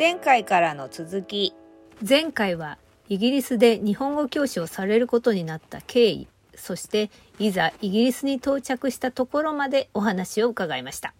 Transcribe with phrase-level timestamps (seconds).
[0.00, 1.52] 前回からの続き。
[2.08, 2.78] 前回は
[3.10, 6.26] イギリスで日本語教師をされることになった経緯。
[6.54, 11.12] そしていざイギリスに到着したところまでお話を伺いました。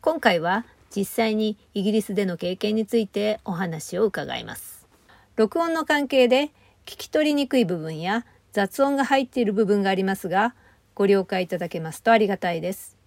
[0.00, 0.64] 今回は
[0.94, 4.86] 実際にイギリスでの経験についてお話を伺います。
[5.34, 6.52] 録音の関係で
[6.86, 10.54] 聞き取りにくい部分や雑音が入っている部分がありますが
[10.94, 12.97] ご了解いただけますとありがたいです。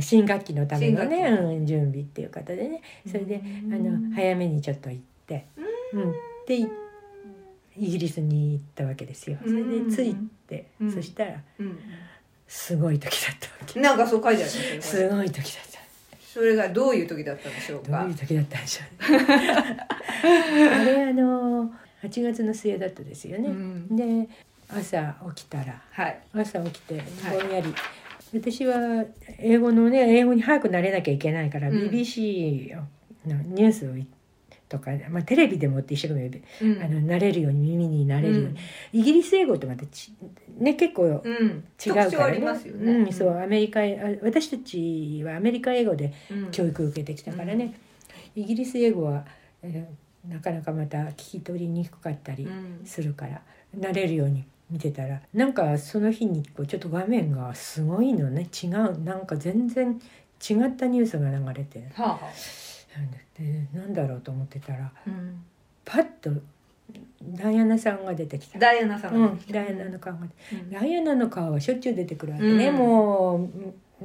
[0.00, 2.82] 新学期のためのね、うん、準備っていう方でね。
[3.06, 5.46] それであの早めにちょっと行って、
[5.92, 6.14] うん、
[6.46, 6.68] でい
[7.76, 9.38] イギリスに行ったわけですよ。
[9.42, 10.16] それで着い
[10.46, 10.92] て、うん。
[10.92, 11.78] そしたらうん。
[12.46, 13.80] すごい時だったわけ。
[13.80, 15.72] なんかそう書いてありますごい時だった。
[16.32, 18.00] それがどういう時だったんでしょうか？
[18.00, 19.26] どういう時だったんでしょうね。
[20.70, 23.96] あれあの8月の末だったですよね、うん。
[23.96, 24.28] で
[24.68, 26.20] 朝起きたらはい。
[26.34, 27.74] 朝起きてぼんやり、
[28.34, 29.04] 私は
[29.38, 31.76] 英語のね英語に早くなれなきゃいけないから、うん。
[31.76, 32.74] BBC
[33.26, 34.06] のニュースをい
[34.68, 36.82] とか、まあ、テレビでもって一生懸命、うん。
[36.82, 39.00] あの慣れるように耳になれるように、うん。
[39.00, 40.14] イギリス英語とまたち、
[40.58, 41.64] ね、結構うん。
[41.84, 42.36] 違うからね。
[42.36, 42.92] りますよね。
[42.92, 43.84] うん、そうアメリカあ
[44.22, 46.50] 私たちはアメリカ英語でうん。
[46.50, 47.74] 教育を受けてきたからね、
[48.34, 49.24] イギリス英語は、
[49.62, 52.86] えーなかなかまた聞き取りにくかったりうん。
[52.86, 53.42] するから、
[53.76, 58.48] 慣れるように見てたらなんかその日にこうちょっと画面がすごいのね。
[58.50, 59.04] 違う。
[59.04, 60.00] なんか全然
[60.40, 61.86] 違ったニュースが流れて。
[61.94, 62.30] はあ
[63.74, 65.44] なんだろうと思ってたらうん。
[65.84, 66.30] パッと
[67.22, 68.58] ダイアナさんが出てきた。
[68.58, 69.18] ダイアナさんが。
[69.18, 70.70] うん、ダイアナの顔がうん。
[70.70, 72.76] ダイアナの顔はしょっちゅう出てくるわけね、うん。
[72.76, 73.48] もう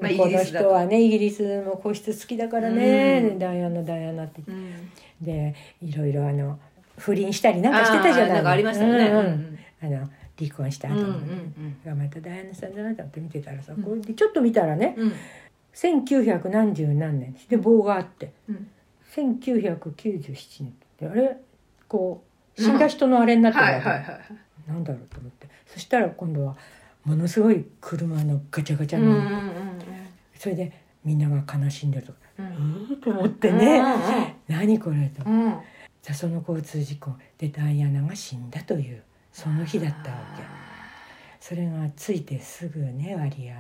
[0.02, 3.40] まあこの人はねイギリスも皇室好きだからね、うん。
[3.40, 5.26] ダイアナダイアナって言っうん。
[5.26, 6.60] てでいろいろあの
[6.98, 9.06] 不倫したりなんかしてたじゃないあーなんかありましたよね。
[9.08, 9.60] うんうんうん。
[9.82, 11.78] あの離婚した後うんうもね、ん。
[11.86, 13.84] がまたダイアナさんだなと思って見てたらさ、うん。
[13.84, 15.14] これでちょっと見たらねうん。
[15.74, 17.36] 1900何十何年。
[17.50, 18.68] で棒があってうん。
[19.16, 20.74] 1997年。
[21.00, 21.38] であれ？
[21.88, 22.24] こ
[22.58, 24.22] う死んだ人のあれになってるわけ、はいはいはい
[24.68, 25.48] なんだろうと思って。
[25.66, 26.56] そしたら今度は
[27.06, 29.58] ものすごい車のガチャガチャの、うんうんうん
[30.36, 30.72] それで
[31.04, 32.98] みんなが悲しんでるとか、うん。
[33.02, 35.52] と思ってね、うん何これと、うんうん。
[36.04, 39.02] じゃあその交通事故でダイアナが死んだという
[39.38, 40.44] その日だったわけ。
[41.40, 43.54] それがついてすぐね割合。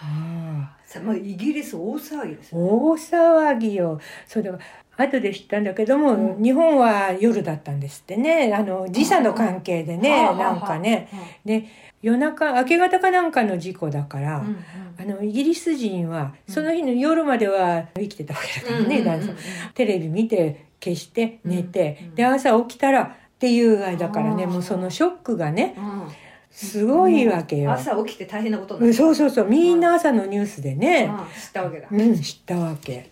[0.00, 4.00] あさまあイギリス大騒ぎですあよ大騒ぎよ。
[4.28, 4.60] それは
[4.96, 6.42] 後で知ったんだけども、うん。
[6.42, 8.54] 日本は夜だったんですってね。
[8.54, 11.08] あの時差の関係でね、はあはあなんかね。
[11.44, 11.66] で
[12.00, 14.64] 夜中明け方かなんかの事故だから、うん
[15.00, 19.36] あのイギリス人はその日の夜までは生きてたわけだからね、うん旦那さん
[19.74, 26.02] テレビ見て消して寝て、うんで朝起きたらっていうあれだからねもうそのショックがねうん。
[26.50, 27.70] すごいわけよ。
[27.70, 31.40] 朝起きて大変なことにうんなるそうそうそうみんな朝のニュースでね、うん。
[31.40, 31.88] 知ったわけだ。
[31.88, 33.10] うん、知ったわけ。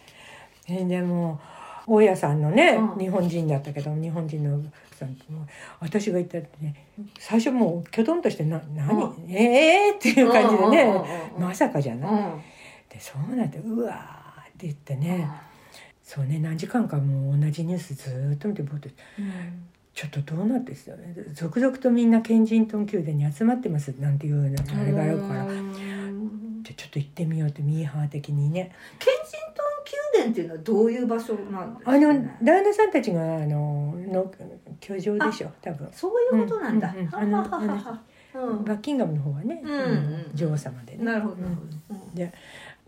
[0.69, 1.38] えでも
[1.86, 2.98] 大家さんのね、うん。
[2.98, 4.65] 日本人だったけど日本人の
[4.97, 5.16] さん
[5.78, 6.75] 私が言ったってね
[7.19, 11.04] 最初もうきょとんとしてな「何、うええー!」っていう感じでね、
[11.38, 12.10] まさかじゃない。
[12.10, 12.42] うん。
[12.88, 15.28] でそうなんてうわーって言ってね、
[16.03, 18.88] そうね何時間かもう同じニュースずーっと見てぼーっと
[19.19, 21.14] うんちょっとどうなってですよね。
[21.32, 25.72] 続々とみんなケンジントン宮殿に集まってますなんていうのあれがあるから、うん
[26.62, 28.72] じゃあちょっと行ってみようってミーハー的にね。
[28.98, 34.30] ケンジントン宮殿っていうのはどういう場所なんですかあのねダイアナさんたちがあのの
[34.80, 35.88] 居城でしょ多分。
[35.92, 36.92] そういうことなんだ。
[36.94, 37.32] うんうんうん。
[37.32, 38.02] ははははは。
[38.34, 38.64] うん。
[38.64, 41.04] バッキンガムの方はね、うんうん女王様でね。
[41.06, 41.36] なるほど。
[42.12, 42.34] で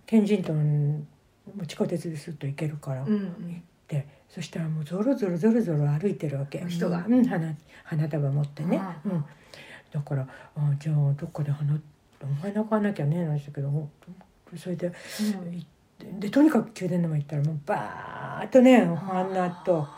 [0.04, 1.06] ケンジントン
[1.56, 3.62] も地下鉄ですっと行けるから、うんうん。
[3.86, 6.64] でそしたらもうゾロゾロゾロゾロ歩いてるわけ。
[6.68, 9.24] 人がうん、花花束持ってね、うんうん、
[9.90, 11.74] だからあじゃあどっかで花
[12.22, 13.88] お花買わなきゃねなんしたけども
[14.56, 16.20] それでうん。
[16.20, 19.88] でとにかく宮殿の前行ったらもうバーッとねお花と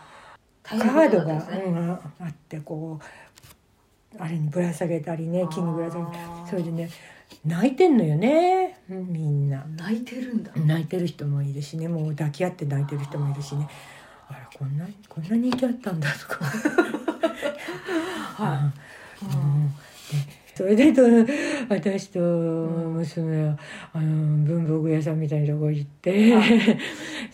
[0.62, 6.88] カードが、ねうん、ああってこうあれにぶら下げたりね木にぶら下げあーそれでね
[7.44, 9.64] 泣いてんのよねうんみんな。
[9.76, 10.52] 泣いてるんだ。
[10.56, 13.68] 泣いてる人もいるしねもう抱き合って泣いてる人もいるしね
[14.60, 16.44] こんなこんな人気あったんだとか、
[18.44, 18.70] は
[19.22, 19.72] うん。
[19.72, 21.00] でそれでと
[21.70, 23.58] 私と娘は
[23.94, 26.42] あの文房具屋さんみたいなとこ行って、は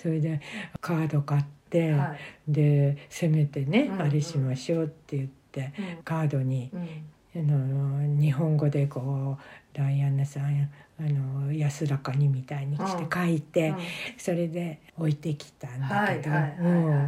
[0.01, 0.41] それで
[0.81, 2.19] カード買って、はい。
[2.47, 4.03] でせめてね、うん。
[4.03, 6.03] あれしましょうって言ってうん。
[6.05, 6.89] カードにうん。
[7.35, 9.43] あの日本語でこう
[9.77, 13.77] ダイアナさんあの安らかにみたいにして書いて、うん。
[14.17, 17.07] それで置いてきたんだけど、はいはいはいは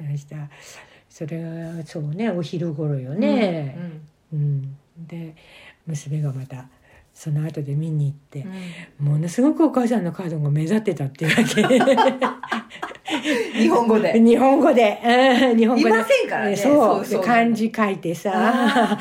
[0.00, 0.18] いうん。
[0.18, 0.50] したら
[1.08, 3.78] それがそうねお昼頃よね、
[4.32, 5.34] うんで
[5.86, 6.68] 娘がまた
[7.14, 9.12] その後で見に行ってうんうん。
[9.14, 11.62] ものすごくお母さんのカードが目立ってたっていうわけ
[13.52, 14.20] 日本語で。
[14.20, 15.88] 日本語で、うん日本語で。
[15.88, 16.56] いませんからね。
[16.56, 17.04] そう。
[17.04, 18.98] そう漢字書いてさ。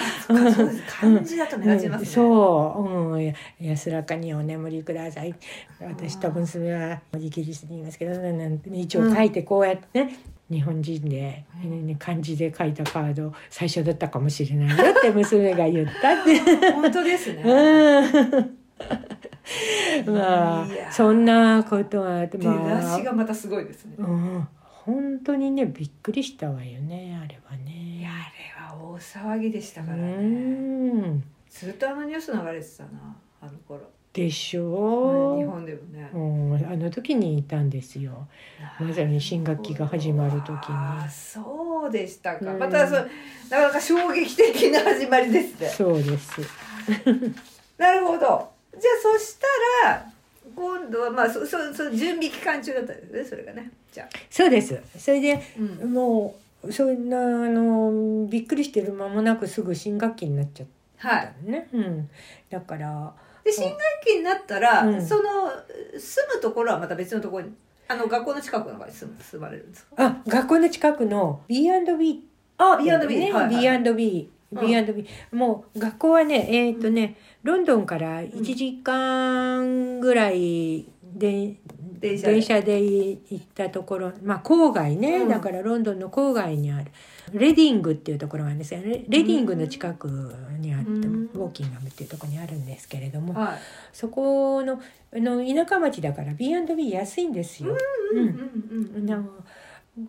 [0.87, 5.33] 漢字だと目立ちますね、うんそう、うん、安らかにお眠りください。
[5.81, 10.15] 私と娘はイギリスにいますけどなんて一応書いてこうやってね、
[10.49, 16.39] 日本人で、ね漢字で書いたカード最初だったかもしれないよって娘が言ったって。
[16.73, 18.58] 本当ですね、うん
[20.05, 24.47] まあそんなことはあだしがまたすごいですね、うん。
[24.61, 28.01] 本当にねびっくりしたわよねあれはいね。
[28.01, 31.23] やあれは大騒ぎでしたからうね、ん。
[31.49, 32.89] ずっとあのニュース流れてたな
[33.41, 33.81] あの頃、
[34.13, 38.27] でし日ょ本でもね、うん、あの時にいたんですよ。
[38.79, 40.55] まさに新学期が始まる時に。
[40.69, 42.59] あーそうでしたか、うん。
[42.59, 43.09] またそう
[43.49, 45.67] なかなか衝撃的な始まりですね。
[45.69, 46.41] そうです。
[47.77, 49.37] なるほどじゃあそし
[49.83, 50.05] たら
[50.55, 53.71] 今度はまあそそそ準備期間中だったんですねそれがね。
[53.91, 54.79] じゃあ、そうです。
[54.97, 55.93] それでうん。
[55.93, 60.67] もうそんなあのびっくりしてる間もなくすぐ新学期になっちゃっ
[60.97, 61.67] はいたのね。
[61.73, 62.09] うん。
[62.49, 65.05] だからで新学期になったら、うん。
[65.05, 65.23] その
[65.97, 67.53] 住むところはまた別のところに
[67.87, 69.93] あの学校の近くの場に住む住まれるんですか？
[69.97, 72.23] あ学校の近くの B&B
[72.57, 74.67] あ B&B ね、はいはい B&B うん。
[74.67, 81.55] B&B、もう学校はねえっ、とねロンドンから1時間ぐらいで、
[81.99, 82.33] 電車で。
[82.33, 85.29] 電車で行ったところまあ郊外ね、うん。
[85.29, 86.91] だからロンドンの郊外にある。
[87.31, 90.07] レディングっていうところがあるんですよレレディングの近く
[90.59, 91.29] にあって、うん。
[91.33, 93.59] ウォーキンガムっていうところにあるんですけれども、はい。
[93.93, 94.81] そこの
[95.13, 97.75] あの田舎町だから B&B 安いんですよ。
[98.13, 99.23] うんうんうんな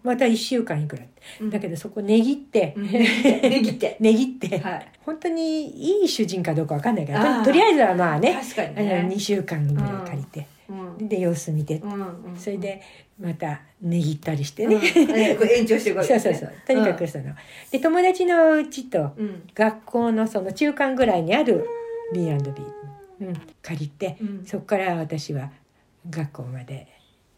[0.03, 1.03] また1週間いくら
[1.41, 1.51] うん。
[1.51, 2.87] だけどそこ値切って、うん。
[2.87, 3.97] 値切って。
[4.01, 4.89] 値切って、はい。
[5.05, 7.39] 本当にいい主人かどうかわかんないけどあー。
[7.41, 9.09] ととりあえずはまあね確かにね。
[9.11, 11.09] 2週間ぐらい借りて、うん。
[11.09, 12.81] で様子見て、うんうんそれで
[13.21, 15.93] また値切ったりしてね、延長してい。
[15.93, 16.41] くわけそうそう。
[16.41, 17.25] そうとにかくその、
[17.71, 21.67] で友達のうちとうん学校のその中間ぐらいにある
[22.15, 22.31] B&B、
[23.21, 24.17] うん、借りて。
[24.21, 24.45] うん。
[24.47, 25.51] そこから私は
[26.09, 26.87] 学校まで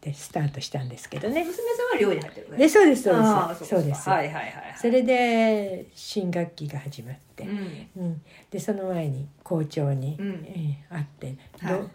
[0.03, 1.45] でスタートしたんですけどね。
[1.45, 3.65] 娘さんは寮に入ってるでそうですそうです。
[3.65, 4.09] そうです。
[4.09, 4.53] はいはいはいはい。
[4.77, 8.03] それで新学期が始まって、うん。
[8.03, 8.21] うん、
[8.51, 10.45] でその前に校長に、うん。
[10.45, 11.79] えー会って、はい。
[11.79, 11.89] ど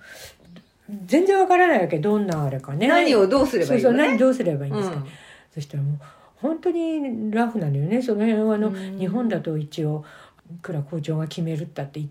[1.05, 1.99] 全然わからないわけ。
[1.99, 2.88] どんなあれかね。
[2.88, 5.06] 何をどうすればいいそうそう何どうすればいいんですか、うん。
[5.52, 5.99] そしたらもう
[6.37, 8.00] 本当にラフなのよね。
[8.00, 8.99] その辺はあの、うん。
[8.99, 10.02] 日本だと一応
[10.50, 12.10] いくら校長が決めるったってうん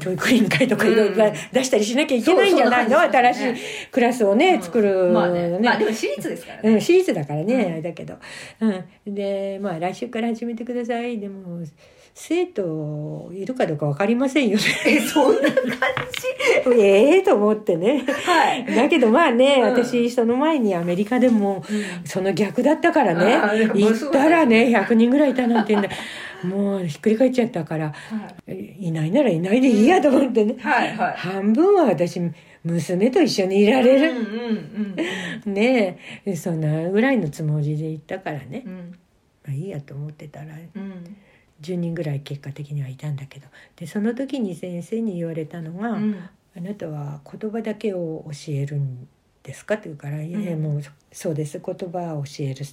[0.00, 1.32] 教育委員会とかいろいろうん。
[1.52, 3.54] 出したりしなきゃいけないんじゃないの、新しい
[3.90, 4.62] クラスをね、うん。
[4.62, 5.48] 作るまあね。
[5.48, 5.58] ね。
[5.60, 6.70] まあでも私立ですからね。
[6.70, 7.60] うん、私立だからね、うん。
[7.60, 8.18] あれだけど、
[8.60, 11.18] うん、でまあ来週から始めてください。
[11.18, 11.64] でも
[12.14, 14.64] 生徒いるかどうか分かりませんよね。
[14.86, 15.60] えそんな感
[16.78, 18.04] ええと思ってね。
[18.04, 18.64] じはい。
[18.64, 19.62] だけどまあね、うん。
[19.70, 21.64] 私その前にアメリカでも
[22.04, 23.36] その逆だったからね。
[23.74, 25.88] う行ったらねそうだ100人ぐらいいたなんてんだ。
[26.44, 27.86] もうひっくり返っちゃったから。
[27.86, 27.92] は
[28.48, 28.76] い。
[28.78, 31.14] いないならいないでいいやと思ってね、はいはい。
[31.16, 32.20] 半分は私
[32.64, 35.04] 娘と一緒にいられる、うんうん
[35.46, 35.54] うん。
[35.54, 36.36] ねえ。
[36.36, 38.94] そんなぐらいのつもりで行ったからね、うん。
[39.46, 40.46] まあいいやと思ってたら。
[40.76, 41.16] うん
[41.60, 43.46] 10人ぐらい結果的にはいたんだけど。
[43.76, 46.14] でその時に先生に言われたのが「うん。
[46.56, 49.06] あなたは言葉だけを教えるん
[49.42, 51.60] ですか?」って言うから「いやもうそうです。
[51.64, 52.64] 言葉を教える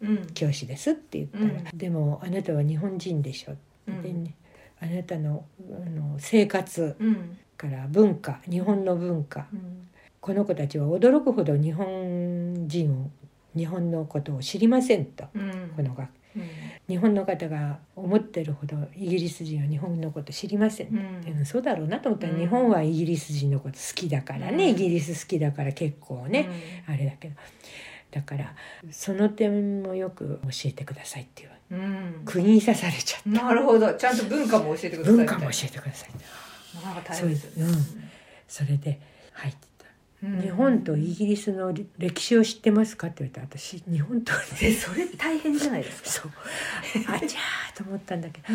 [0.00, 0.26] うん。
[0.34, 3.54] 教師です」って言ったら「うでもあなたは日本人でしょ」
[3.88, 4.02] うん。
[4.02, 4.34] でね
[4.80, 5.44] あなたの
[5.84, 7.38] あの生活うん。
[7.56, 9.46] から文化日本の文化。
[9.52, 9.88] うん。
[10.20, 13.10] この子たちは驚くほど日本人を
[13.56, 15.24] 日本のことを知りませんと。
[15.34, 15.72] うん。
[15.76, 16.42] この学うん
[16.92, 21.38] 日本の方が思ってるほどイギリス人は日本のこと知りません、うん。
[21.38, 22.40] うんそうだろうなと思ったら、うん。
[22.40, 26.50] 日本はイギリス人のこと好きだからね、うんイギリス好きだから結構ね、
[26.86, 27.34] あれだけど。
[28.10, 28.54] だから
[28.90, 31.50] その点もよく教えてくださいっていう。
[31.70, 31.78] うん。
[31.78, 33.94] うん釘に刺されちゃっなるほど。
[33.94, 36.10] ちゃんと文化も教えてくだたさい文化も教えてください
[36.74, 37.72] なかなか大変ですよね。
[38.46, 39.00] それで
[39.32, 39.71] 入ってた、うん
[40.22, 46.08] 日本とイギリスの歴史を知ってますか?」って言われたら私日本とえそれ大変じゃないですか？
[46.10, 46.32] そう。
[47.12, 48.46] あちゃーと思ったんだけど。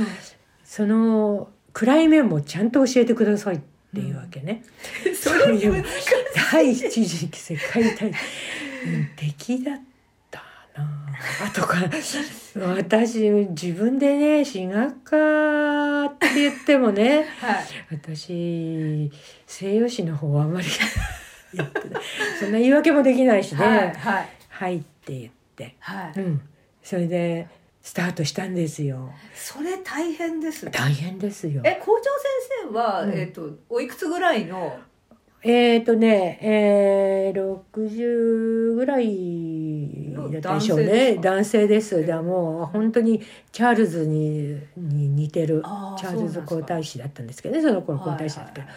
[0.63, 3.59] その暗い面もちゃんと教えてくださいっ
[3.93, 4.63] ていうわけね。
[5.15, 5.85] それそういう
[6.51, 8.13] 第一次世界大戦。
[9.15, 9.81] 敵だっ
[10.31, 10.41] た
[10.77, 11.07] な。
[11.45, 11.77] あとか
[12.55, 17.65] 私自分でね進学科って言ってもねはい。
[17.91, 19.11] 私
[19.45, 20.67] 西洋史の方はあまり
[21.53, 21.81] やって
[22.39, 24.29] そんな言い訳もできないしね、はいはい。
[24.49, 26.19] はいって言って、はい。
[26.19, 26.41] うん、
[26.83, 27.47] それで
[27.81, 29.13] スタートしたんですよ。
[29.33, 30.71] それ大変ですね。
[30.73, 31.61] 大変ですよ。
[31.63, 32.03] え校長
[32.59, 33.13] 先生は、うん。
[33.13, 34.77] えっ、とおいくつぐらいの
[35.49, 41.15] えっ、とね、えー、60ぐらいだったでしょうね。
[41.15, 42.01] 男性です。
[42.01, 43.21] だからもう本当に
[43.53, 45.63] チャールズにに似てる。
[45.97, 48.51] チャールズ皇太子だったんですけどね、その頃皇太子だった。
[48.53, 48.67] けど、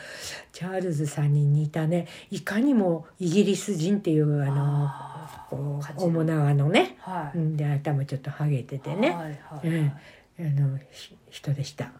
[0.53, 4.89] チャールズさんに似たね、いかにもイギリス人っていうあの
[5.51, 7.39] こう面長のね、はい。
[7.39, 9.93] うんで頭ちょっとハゲててね、はいはいうん。
[10.39, 11.91] あのひ人でした。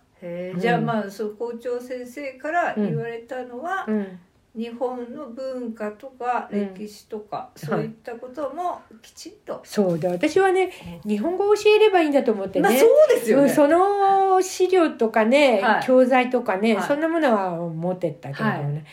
[0.59, 4.21] じゃあまあそう校長先生から言われたのは、うん
[4.57, 6.75] 日本の文化とかうん。
[6.75, 10.73] 歴史とか、そういったこともきちんと、そうだ私はね
[11.07, 15.87] 日本語を教えればいいんだと思ってね、まあそうですよね、うんその資料とかね、はい。
[15.87, 16.87] 教材とかね、はい。
[16.87, 18.85] そんなものは持ってったけどね、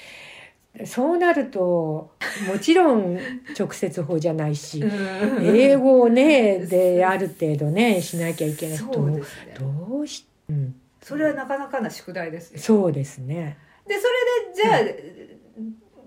[0.85, 2.11] そうなると
[2.47, 3.17] もちろん
[3.57, 4.83] 直接法じゃないし、
[5.41, 9.55] 英語をね である程度ねしなきゃいけないそどううですね。
[9.59, 12.59] どうし、うん、それはなかなかな宿題ですよ。
[12.59, 13.57] そうですね。
[13.87, 15.36] でそれでじゃあ、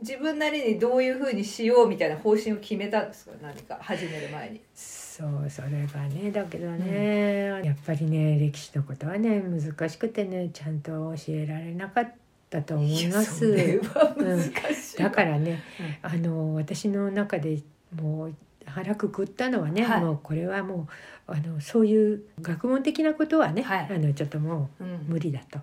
[0.01, 3.33] 自分なりにどういうふうにしようみたいな方針を決めたんですか？
[3.43, 4.61] 何か始める前に。
[4.75, 12.13] そうそれがねだけどね、やっぱりね歴史のことはね難しくてねちゃんと教えられなかっ
[12.49, 13.47] たと思います。
[13.47, 15.63] いやそれは難しい、だからね、
[16.01, 17.61] あの私の中で
[17.95, 20.01] もう腹くくったのはね、はい。
[20.01, 20.89] もうこれはも
[21.29, 23.89] うあのそういう学問的なことはね、はい。
[23.91, 24.87] あのちょっともうん。
[24.87, 25.59] う無理だと。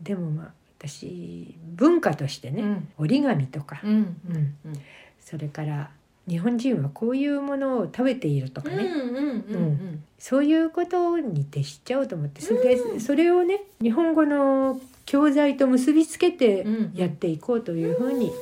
[0.00, 2.88] でもまあ私文化としてね、うん。
[2.98, 4.16] 折り紙とか、うん
[5.20, 5.90] それから
[6.26, 8.88] 日本人はこういうものを食べているとかね、
[10.18, 18.32] そういうことに徹しちゃおうと思ってそれで、それをね日本語の教材と結びつけてうんやっていこうというふうに、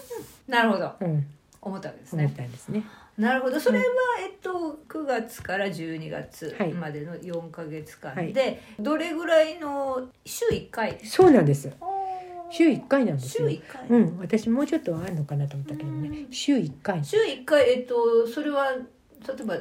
[0.46, 0.92] なるほど。
[1.00, 1.26] うん。
[1.60, 2.84] 思ったわけです思っねたんですね。
[3.18, 3.58] なるほど。
[3.58, 3.84] それは、
[4.20, 6.72] えっと9月から12月はい。
[6.72, 8.32] までの4か月間はい。
[8.32, 10.98] で、どれぐらいの週1回？
[11.04, 11.70] そうなんです。
[12.50, 13.48] 週1回なんです週よ。
[13.48, 16.08] 1回、うん、私もうちょっとあるのかなと思ったけどね。
[16.08, 16.32] うん。
[16.32, 17.04] 週1回。
[17.04, 18.78] 週1回えっとそれは例
[19.40, 19.56] えば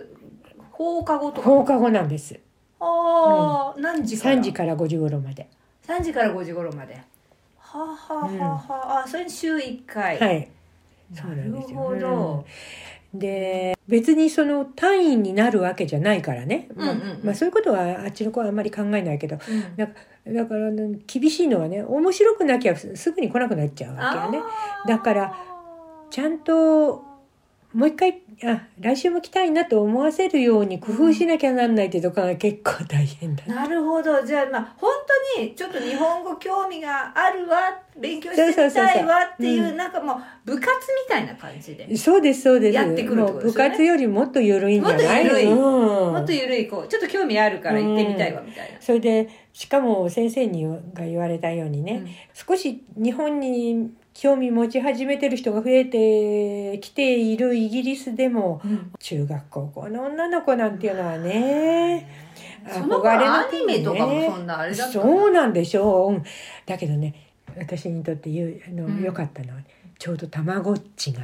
[0.71, 1.49] 放課後とか？
[1.49, 2.39] 放課後なんです。
[2.79, 5.47] ああ、何時から？3時から5時頃まで。
[5.87, 6.93] 3時から5時頃まで。
[7.57, 8.45] はあ、はあは。
[8.45, 10.49] あはあ、あそれに週1回、はい。
[11.13, 11.79] なそうなんですよ。
[11.79, 12.45] るほど、
[13.13, 17.19] で別にその単位になるわけじゃないからね、まあうんうんうん。
[17.23, 19.37] まあ、そういうことはあっちの子はあんまり考えないけど。
[19.37, 19.75] うん。
[19.75, 19.87] だ
[20.33, 24.47] だからね厳しいのはね面白くなきゃすすぐに来なくなっちゃうわけよね。
[24.87, 25.35] だから
[26.09, 27.03] ちゃんと
[27.77, 34.25] もう一回あ来週も来たいなと思わせるように工夫しなきゃなんないってとこが結構大変だ、なるほど。
[34.25, 34.91] じゃあまあ本
[35.35, 37.57] 当にちょっと日本語興味があるわ
[37.95, 38.83] 勉強してみそうそう。
[38.83, 40.75] そうそうたいわっていううんなんかもう部活み
[41.07, 42.73] たいな感じで、そうですそうです。
[42.73, 43.69] やってくるってことですよね。
[43.69, 45.51] 部活よりもっと緩いんじゃないもっと緩い。
[45.51, 46.13] うん。
[46.13, 52.07] もっと緩いこうちょっと興味あるから行ってみたいわみたいな、それでしかも先生にが言われたようにね、うん。
[52.33, 58.91] 少し日本に興味持ち始めてる人が増えてきているイギリスでもうん。
[58.99, 62.09] 中学高校の女の子なんていうのはね
[62.73, 66.23] その頃アニメとかもそんなあれだそうなんでしょう、うん。
[66.65, 67.13] だけどね
[67.55, 69.03] 私にとって言うあの、うん。
[69.03, 69.65] 良かったのは、ね、
[69.99, 71.21] ちょうどたまごっちが。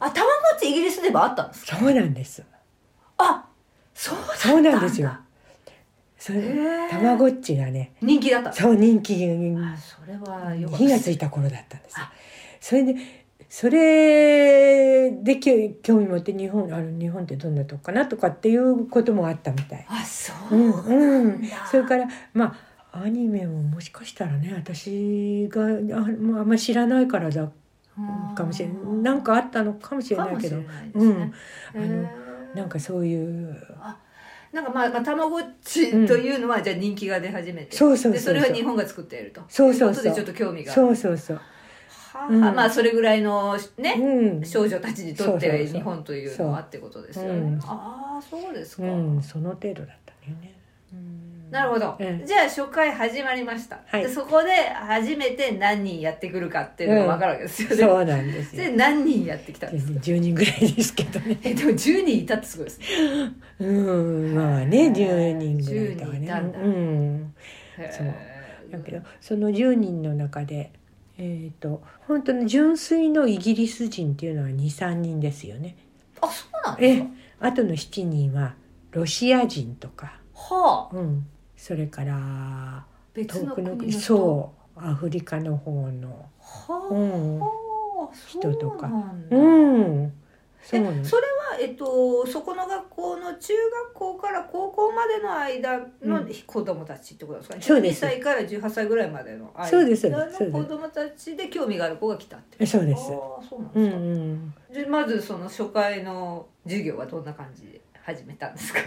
[0.00, 1.76] あたまごっちイギリスでもあったんですか？
[1.76, 2.42] そうなんです。
[3.18, 3.44] あ
[3.92, 4.36] そうだったんだ。
[4.38, 5.10] そうなんですよ
[6.22, 6.40] それ
[6.88, 7.94] たまごっちがね。
[8.00, 8.52] 人気だった。
[8.52, 9.14] そう人気。
[9.58, 10.84] あそれはよかった。
[10.84, 11.98] 火がついた頃だったんです。
[11.98, 12.06] よ。
[12.60, 12.94] それで
[13.48, 19.84] それで興味持って日本あの日本ってどんなとこかなとかっていうこともあったみたい。
[19.88, 20.56] あそう。
[20.56, 20.90] うなん。
[20.92, 22.56] うん、それからま
[22.92, 27.50] あアニメももしかしたらね私があもうあんまり知らないからだ
[28.36, 28.76] かもしれない。
[29.02, 30.62] なんかあったのかもしれないけど。
[30.62, 31.32] かもしれないですね。
[31.74, 33.60] あのなんかそういう
[34.52, 39.40] なんかまあ、まあ、たまごっちというのは、じゃあ人気が出始めてそうそうでそれは日本が作っていると。
[39.48, 40.04] そうそうそう。
[40.04, 40.72] いことでちょっと興味が。
[40.72, 41.36] そうそうそう。
[41.36, 42.40] はあうん。
[42.40, 44.44] まあそれぐらいのね、うん。
[44.44, 47.44] 少女たちにとって日本というのはってことですよね、う。
[47.56, 47.60] ん。
[47.62, 50.54] ああそうですか、うん、その程度だったんだよね。
[51.52, 54.02] なるほど、うんじゃあ初回始まりました、はい。
[54.02, 58.62] でそこで初めて何人やってくるかっていうのが分かるわけですよね、そうなんですよ。
[58.62, 61.38] で何人やってきたんですか？10人ぐらいですけどね。
[61.42, 62.86] えでも10人いたってすごいですね。
[63.60, 66.26] うん、まあね、10人ぐらいとか10人いね。
[66.26, 66.58] たんだ。
[66.58, 67.34] うん。
[67.78, 68.06] へそう。
[68.06, 70.72] ーだけど、その10人の中で、
[71.18, 75.76] えっ、と、本当に純粋のイギリス人っていうのは2、3人ですよね。
[76.20, 77.06] あそうなんですえか、
[77.40, 78.54] あとの7人は
[78.92, 80.96] ロシア人とか、はあ。
[80.96, 81.26] うん。
[81.62, 87.38] それから、遠くの国そう、アフリカの方の、はあ、うん。
[87.38, 87.46] は
[88.10, 88.90] あ人とか。
[90.60, 91.04] そうなん。
[91.04, 91.22] それ
[91.60, 96.34] えっと、そこの学校の中学校から高校までの間のうん。
[96.46, 97.54] 子供たちってことですか？
[97.54, 98.04] ね、そうです。
[98.04, 99.70] 12歳から18歳ぐらいまでの間
[100.26, 103.06] の子供たちで興味がある子が来たってえそうです。
[103.06, 104.54] そうなんうんですか、うん。
[104.84, 108.80] でまずその初回の授業はどんな感じで始めたんですか？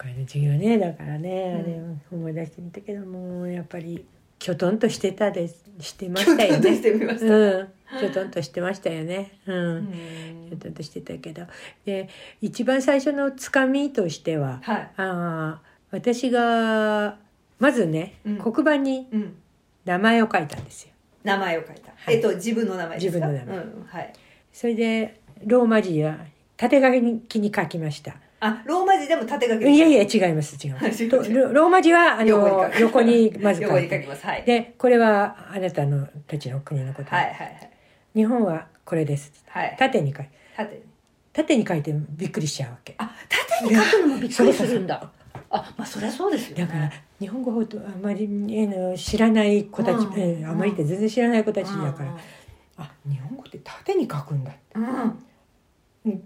[0.00, 1.60] 初回の授業ねだからね、うん。
[1.60, 1.80] あれ
[2.10, 4.06] 思い出してみたけどもやっぱり
[4.38, 6.80] きょとんとしてたですしてましたよね。
[6.80, 7.68] てみました、うん。
[8.00, 9.38] きょとんとしてましたよね。
[9.44, 9.86] うん、うん。
[10.48, 11.42] きょとんとしてたけど。
[11.84, 12.08] で
[12.40, 17.18] 一番最初のつかみとしてははい、あー私が
[17.58, 18.38] まずね、うん。
[18.38, 19.36] 黒板にうん、
[19.84, 20.92] 名前を書いたんですよ。
[21.24, 22.14] 名前を書いた、はい。
[22.14, 23.26] えっと自分の名前ですか？
[23.26, 23.64] 自分の名前。
[23.64, 24.12] うんはい。
[24.50, 26.24] それでローマ字や
[26.56, 26.90] 縦書
[27.28, 29.78] きに書きましたあローマ字でも縦書きい。
[29.78, 30.56] やいや違います。
[30.62, 31.08] 違います。
[31.08, 34.26] ロローマ字はあの横横にまず書横にいて書きます。
[34.26, 34.44] はい。
[34.44, 37.70] でこれはあなたのたちの国のこと、はいはいはい。
[38.14, 39.30] 日本はこれです。
[39.48, 39.76] はい。
[39.78, 40.24] 縦に書い。
[40.24, 40.82] て縦に。
[41.32, 42.94] 縦に書いてびっくりしちゃうわけ。
[42.98, 43.14] あ
[43.60, 45.10] 縦に書くのもびっくりするんだ。
[45.50, 46.64] あまあそりゃそうですよね。
[46.64, 50.18] だから日本語ほどあまり、えーの知らない子たち、うん。
[50.18, 52.18] えーあまりって全然知らない子たちだから、うん。
[52.78, 54.80] あ日本語って縦に書くんだう
[56.08, 56.22] ん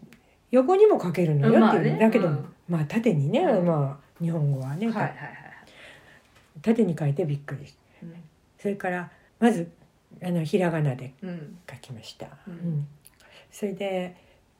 [0.54, 2.54] 横にも書けるのよっていう、だけど、うん。
[2.68, 3.66] まあ縦にね、うん。
[3.66, 5.18] まあ日本語はね、はいはいはい。
[6.62, 7.66] 縦に書いてびっくり。
[8.58, 9.68] それからまず
[10.22, 11.28] あのひらがなでうん。
[11.28, 12.52] うん書きました、うん。
[12.52, 12.86] うん。
[13.50, 14.16] それで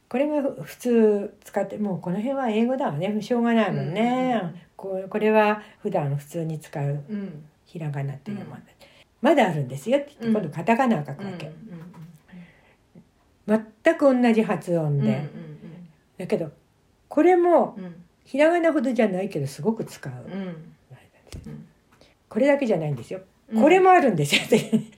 [0.08, 3.22] これが普通使ってもうこの辺は英語だわね。
[3.22, 7.44] しょうがないもんね、うんこうこれは普段普通に使ううん。
[7.66, 8.60] ひらがなっていうもの、
[9.22, 10.32] まだあるんですよって言って、うん。
[10.34, 11.54] 今度カタカナを書くうんわけ、うん
[13.46, 15.16] 全く同じ発音で、うんう
[15.50, 15.53] ん
[16.18, 16.50] だけど
[17.08, 17.94] これもうん。
[18.24, 20.40] ひらがなほどじゃないけどすごく使う、うん。
[20.40, 20.44] う
[21.50, 21.66] ん。
[22.28, 23.62] これだけじゃないんですよ、うん。
[23.62, 24.40] これもあるんですよ。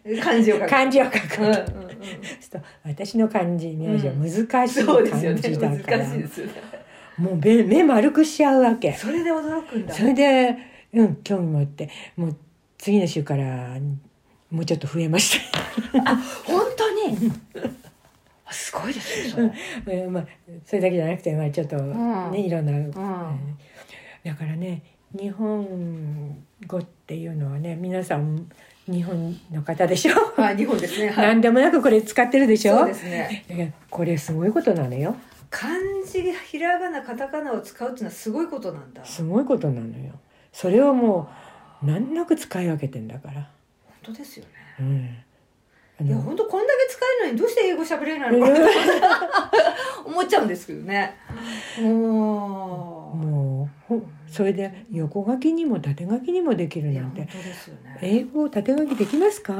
[0.04, 0.68] う ん漢字を書く。
[0.68, 1.86] 漢字を書く、うんうんうん
[2.84, 6.52] 私の漢字名字は難しい漢字だから、難しいですよね。
[7.18, 8.92] もう目目丸くしちゃうわけ。
[8.92, 9.92] それで驚くんだ。
[9.92, 10.56] それで
[10.92, 11.90] うん興味持って。
[12.16, 12.36] もう
[12.78, 13.76] 次の週から
[14.50, 15.40] もうちょっと増えまし
[16.44, 17.32] 本当に？
[18.82, 19.52] ごいですね
[19.84, 20.06] それ。
[20.08, 20.26] まあ、
[20.64, 22.44] それだけじゃなくて、まあ、ちょっとね、ん。
[22.44, 22.90] いろんな、うん。
[24.24, 24.82] だからね
[25.18, 28.48] 日本語っていうのはね皆さん
[28.88, 31.10] 日本の方でしょ、はい日本ですね。
[31.10, 31.26] はい。
[31.28, 32.78] 何でもなくこれ使ってるでしょ？
[32.78, 33.74] そうですね。
[33.90, 35.16] これすごいことなのよ。
[35.50, 35.72] 漢
[36.04, 39.04] 字ひらがなカタカナを使うっていうのはすごいことなんだ。
[39.04, 40.12] すごいことなのよ。
[40.52, 41.28] それをも
[41.82, 43.48] う難なく使い分けてんだから。
[43.86, 44.50] 本当ですよね。
[44.80, 45.08] うん。
[45.08, 45.35] あ
[45.98, 49.50] いやの本当こんだけ使えるのにどうして英語喋れないのかな
[50.04, 51.16] 思っちゃうんですけどね。
[51.80, 57.22] もうもうほそれで横書きにも縦書きにもできるなんて。
[57.22, 57.30] ね。
[58.02, 59.54] 英語縦書きできますか？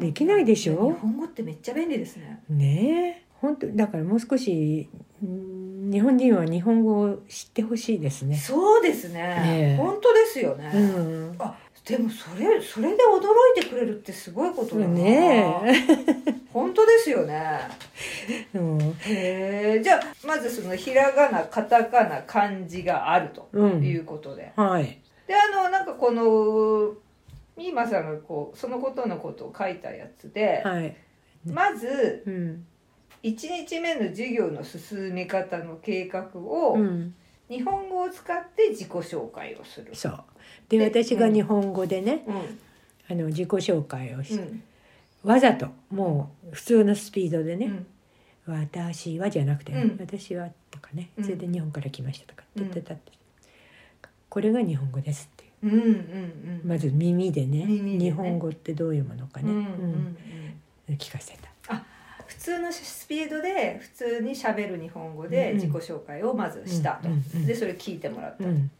[0.00, 2.40] できないでし日ょ本語ってめっちゃ便利ですね。
[2.48, 3.26] ねえ。
[3.40, 4.88] 本当だからもう少し
[5.22, 8.36] うん日本人は日本語を知ってほしいですね。
[8.36, 9.20] そうですね。
[9.20, 9.76] ねえ。
[9.76, 11.54] 本当ですよね、うん、あ
[11.86, 14.88] でもそれそれで驚いてくれるってすごいことだな。
[14.88, 16.42] ね。
[16.52, 17.60] 本当ですよね。
[18.54, 18.80] え、うん。
[18.80, 23.84] へえじゃあまずそのひらがなカタカナ漢字があるとうん。
[23.84, 25.00] いうことで、はい。
[25.28, 26.94] であのなんかこの
[27.56, 30.96] ミーマさんがこうそのことのことを書いたやつで、はい、
[31.46, 32.66] まずうん。
[33.22, 37.14] 1日目の授業の進め方の計画を、うん、
[37.48, 39.94] 日本語を使って自己紹介をする。
[39.94, 40.24] そう
[40.68, 42.58] でで私が日本語でね、うん。
[43.08, 44.62] あの自己紹介をし、うん。
[45.22, 47.86] わざともう普通のスピードでねうん
[48.46, 49.96] 「私は」じゃなくて、うん。
[50.00, 51.24] 私は」とかねうん。
[51.24, 52.92] それで「日本から来ました」とか「うんってって。
[52.92, 53.12] って
[54.28, 55.46] これが日本語ですって
[56.62, 59.50] まず耳でね日本語ってどういうものかね、
[60.90, 61.32] 聞かせ
[61.68, 61.82] た。
[62.26, 67.08] 普通のスピードで普通にしゃべる日本語で自己紹介をまずしたと、
[67.46, 68.70] でそれ聞いてもらった、うん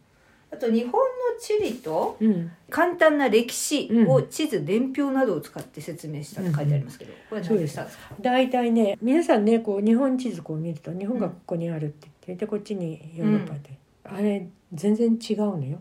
[0.49, 0.99] あと日本の
[1.39, 7.83] 地理とうん、簡単な歴史を地図伝票などを使って説明したって書いてありますけど、これは何でした？
[7.83, 7.97] んです。
[7.97, 15.79] か大体ね皆さんねこう日本地図こう見ると日本がここにあるって言ってでこっちにヨーロッパで、あれ全然違うのよ。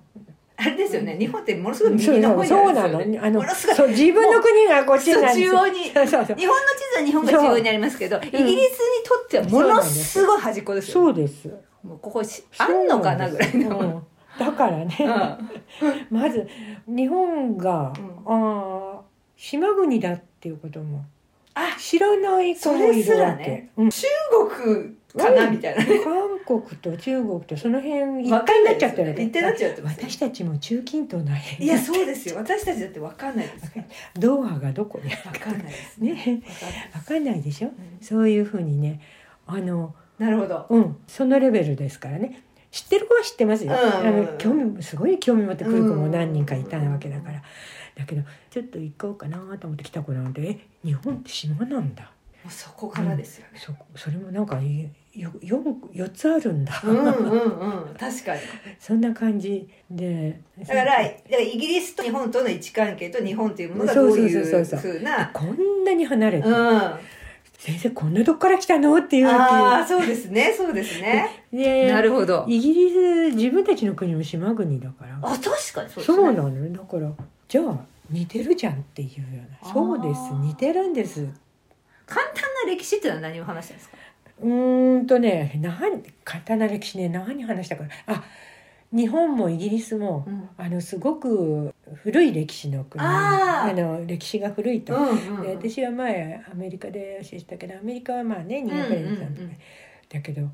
[0.58, 1.16] あれですよね。
[1.18, 3.18] 日本ってものすごい右の方にあそうなるんですよね。
[3.18, 3.24] の。
[3.24, 3.76] あのものすごい。
[3.76, 5.52] そう自分の国がこっちなんですよ。
[5.52, 5.84] 中央に。
[5.84, 11.48] 日本の地図は日本が中央にありますけど、イギリスにとってはものすごい端っこですよ、そうです。
[11.82, 14.02] もうここしあんのかなぐらいの、うん
[14.38, 14.96] だからね、
[16.10, 16.18] うん。
[16.18, 16.46] まず
[16.86, 17.92] 日本が、
[18.24, 19.00] あー
[19.36, 21.04] 島国だっていうことも。
[21.54, 23.68] あ知らない子もいるわけ。
[23.76, 23.90] うん。
[23.90, 24.06] 中
[24.58, 26.00] 国かなみたいなね。
[26.04, 29.40] 韓国と中国とその辺一分か体になっちゃってるわけ。
[29.40, 32.36] なっちゃってます私たちも中近東ないいやそうですよ。
[32.36, 33.72] 私たちだって分かんないです
[34.18, 35.98] ドーハがどこにある分かんないです。
[35.98, 36.12] ね。
[36.14, 36.42] 分かんない
[36.94, 37.74] わかんないでしょ、うん。
[38.02, 39.00] そういうふうにね。
[39.46, 40.66] あのなるほど。
[40.68, 40.96] うん。
[41.06, 42.42] そのレベルですからね
[42.76, 47.42] 知ってる子は知ってますよ、うんあの興味すごい興味持ってくる子も何人かいたわけだから、
[47.94, 52.02] だけどちょっと行こうかなと思って来た子なんでえ日本って島なんだ。
[52.02, 53.58] もうそこからですよね。
[53.58, 57.94] そそれもなんかいよ四四つあるんだ、うんうんうん。
[57.98, 58.40] 確かに。
[58.78, 59.66] そんな感じ。
[59.90, 61.22] でだからイ
[61.58, 66.92] ギリスと日本との位置関係と日本というものがどういうふうなこんなに離れて、うん
[67.58, 68.96] 先生こんなとこから来たの？
[68.98, 70.52] っていうああそうですね。
[70.56, 71.44] そうですね。
[71.52, 72.44] でなるほど。
[72.48, 72.90] イギリ
[73.30, 75.18] ス自分たちの国も島国だから。
[75.22, 76.04] あ確かにそうですね。
[76.04, 76.72] そうなのよ。
[76.72, 77.10] だから
[77.48, 77.78] じゃあ
[78.10, 79.72] 似てるじゃんっていうような。
[79.72, 80.20] そうです。
[80.34, 81.26] 似てるんです。
[82.06, 83.96] 簡単な歴史っていうのは何を話してるんですか？
[84.42, 87.88] うーんとね何簡単な歴史ね何話したかな。
[88.06, 88.22] あ
[88.92, 90.48] 日本もイギリスも、うん。
[90.56, 93.04] あのすごく古い歴史の国。
[93.04, 93.74] あー。
[93.74, 99.48] の歴史が古いと、うんうんで私は前アメリカで教えてたけどアメリカはまあねニューヨークレンさんとか、
[100.08, 100.48] だけど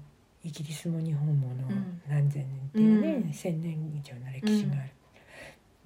[0.44, 2.00] イギリスも日本ものうん。
[2.08, 3.32] 何千年っていうね、うん。
[3.32, 4.90] 千年以上の歴史がある、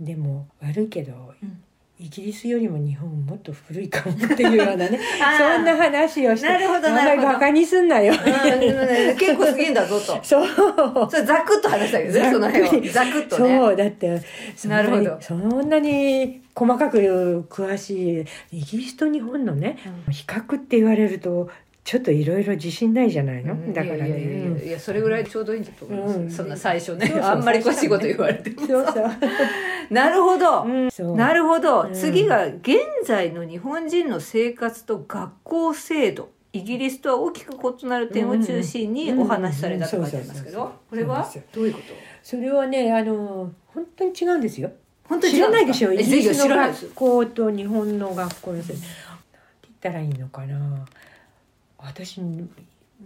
[0.00, 1.62] でも悪いけど、うん
[1.98, 5.00] イギリスよりも日本もっと古いかもっていうようなね
[5.38, 7.28] そんな話をしてなるほどなるほど。
[7.28, 10.18] りバカにすんなよ、うん結構すげえんだぞと。
[10.22, 10.46] そう。
[11.10, 13.58] それざくっと話したけどねその辺をざくっとね。
[13.58, 14.20] そうだって
[14.54, 15.22] そんなになるほど。
[15.22, 20.12] そんなに細かく詳しいイギリスと日本のね、うん。
[20.12, 21.48] 比較って言われると
[21.86, 23.72] ちょっといろいろ自信ないじゃないの、うん。
[23.72, 24.60] だからね。
[24.66, 26.30] いやそれぐらいちょうどいいんだと思います、うん。
[26.30, 28.66] そんな最初ねあんまりこっちこと言われても。
[28.66, 29.10] そうそう。
[29.94, 31.16] なるほど、うん。
[31.16, 31.94] なるほど、うん。
[31.94, 36.28] 次が現在の日本人の生活と学校制度。
[36.52, 41.30] イギリスとは大きく異なる点を中心にお話しされたと書いてますけどこれは？
[41.52, 41.84] どういうこと？
[42.22, 44.72] それはねあの本当に違うんですよ。
[45.04, 45.92] 本当に知らないでしょ？
[45.92, 48.88] イえギリスの学校と日本の学校のせいなんて
[49.62, 50.84] 言ったらいいのかな？
[51.86, 52.20] 私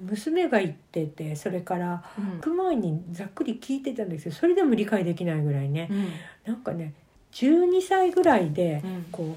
[0.03, 2.31] 娘が行っててそれからうん。
[2.37, 4.33] 行く前にざっくり聞いてたんですよ。
[4.33, 5.89] それでも理解できないぐらいね。
[5.91, 6.53] うん。
[6.53, 6.95] なんかね
[7.33, 9.07] 12歳ぐらいでうん。
[9.11, 9.37] こ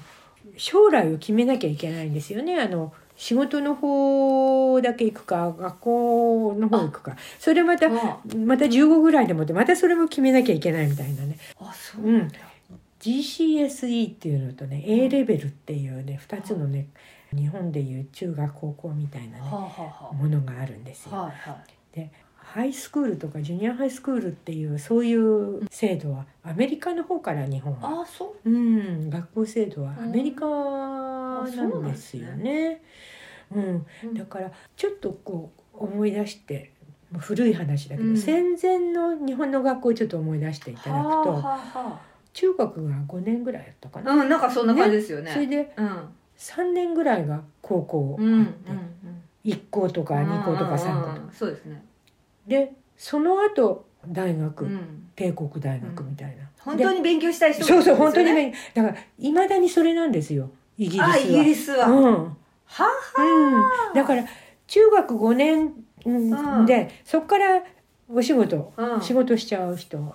[0.56, 2.60] 将来を決めなきゃいけないんですよね。
[2.60, 7.16] あの仕事の方だけ行くか学校の方行くか。
[7.38, 11.38] それまたあまた15ぐらいでもってまたそれも決めなきゃいけないみたいなね。
[11.58, 12.34] あそうなんだ、
[13.00, 16.88] GCSE っていうのとね A レベルっていうね2つのね
[17.36, 19.44] 日本でいう中学高校みたいなね
[20.12, 21.10] ものがあるんですよ。
[21.14, 21.56] あはあは
[21.96, 22.00] い。
[22.00, 22.10] はい
[22.44, 28.00] ハイスクールとかジュニアハイスクールっていうそういう制度はアメリカの方から日本は。
[28.00, 28.50] ああそう。
[28.50, 32.82] うん学校制度はアメリカなんですよね。
[33.50, 34.14] うん、うん。
[34.14, 36.72] だからちょっとこう思い出して
[37.18, 38.16] 古い話だけど、うん。
[38.16, 41.42] 戦前の日本の学校をちょっと思い出していただくと、
[42.34, 45.32] 中学が5年ぐらいやったかあな、はあうんなんかそんな感じですよね。
[45.32, 51.84] それでうん3年ぐらいが高校あうんうんって、1校とか2校とか3校とか、うんそうですね。
[52.46, 55.00] でその後大学、うん。
[55.16, 61.06] 帝国大学みたいな、本当に勉強したい人でそうそう本当にねねだからいまだにそれなんですよイギリスは。
[61.12, 62.36] あイギリスは、うん。
[62.66, 62.86] は
[63.18, 64.24] うん、だから
[64.66, 65.72] 中学5年
[66.04, 66.10] う
[66.62, 66.66] ん。
[66.66, 67.62] で、そこから
[68.12, 69.00] お仕事、うん。
[69.00, 70.14] 仕事しちゃう人、あ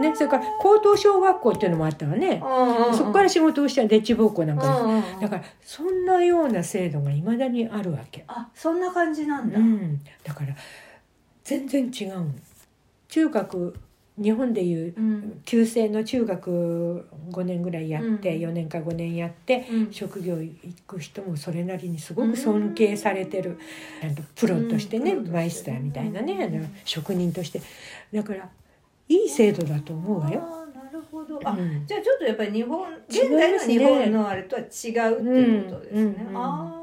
[0.00, 5.20] ね、それから高等小学校っていうのもあったわね、うんうんそこから仕事をしちゃうデッチ奉公なんかで、うんうんうん。
[5.20, 10.54] だからそんなような制度がいまだにあるわけ、あそんな感じなんだ、うん、だから
[11.44, 12.26] 全然違うの。
[13.08, 13.74] 中学
[14.18, 15.40] 日本でいううん。
[15.44, 18.50] 旧制の中学5年ぐらいやって、うん。
[18.50, 19.92] 4年か5年やってうん。
[19.92, 20.52] 職業行
[20.86, 23.58] く人もそれなりにすごく尊敬されてる、
[24.02, 27.62] なんかプロとしてね、マイスターみたいなね、うんあの職人として。
[28.12, 28.48] だから
[29.08, 30.40] いい制度だと思うわよ。
[30.74, 31.40] なるほど。
[31.44, 31.86] あ、うん。
[31.86, 36.78] じゃあちょっとやっぱり日本現代の日本のあれとは違うっていうことですね、うんうんああ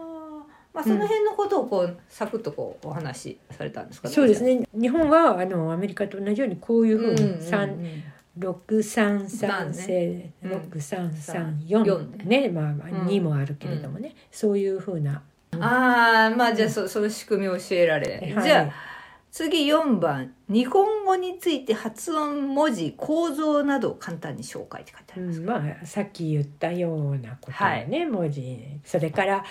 [0.73, 4.67] まあその辺のことをこうサクッとこうお話しされたんですかそうですね。
[4.73, 8.03] 日本はあのアメリカと同じようにこういうふうに三
[8.37, 10.51] 六三三制うん。
[10.51, 13.07] 六三三四四ねねまあまあうん。
[13.07, 15.23] 二もあるけれどもね、そういうふうな。
[15.61, 18.94] ああまあじゃあそその仕組みを教えられ、はいじゃあ
[19.35, 28.57] 次4番日本語について発音文字構造などを簡単に紹介って書いてあります、うん、まあさっき言ったようなことをね、文字。
[28.85, 29.43] それから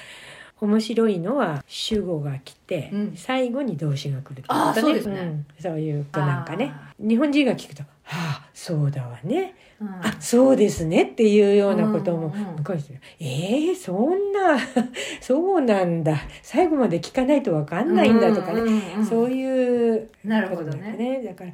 [0.58, 3.12] 面白いのは主語が来て、うん。
[3.14, 5.20] 最後に動詞が来るってことあーそうですね。
[5.20, 6.72] んそういうなんかね。
[6.74, 9.88] あ日本人が聞くと「はあそうだわね、うん。
[9.88, 14.58] あそうですね」っていうようなこともうんうんうにして「えー、そんな
[15.20, 16.16] そうなんだ。
[16.42, 21.52] 最後まで聞かないと分かんないんだ」とかね、うんうんうんそういうなるほどね、ねだから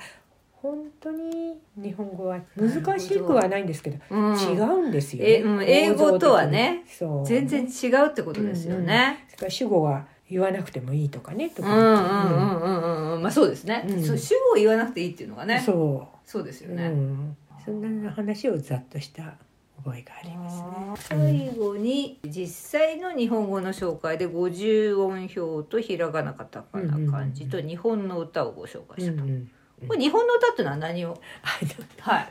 [0.62, 4.34] 本当に日本語は難しくはないんですけどうん。
[4.34, 6.84] 違うんですよ、えうん英語とはね
[7.24, 13.22] 全然違うってことですよね、それから主語が言わなくてもいいとかねとかうんうんうんうんうんうん。
[13.22, 14.04] まあそうですね、うん。
[14.04, 19.34] そう主語を言わなくていいっていうのがねそそうですよう、ね、うん、そんな話をざっとした
[19.82, 21.18] 覚えがありますね。
[21.18, 22.46] 最後に実
[22.80, 29.50] 際の日本語の紹介で50音表とひらがなカタカナ漢字と日本の歌をご紹介したと、うんうん
[29.88, 31.18] これ日本の歌っていうのは何を？
[32.00, 32.28] はい。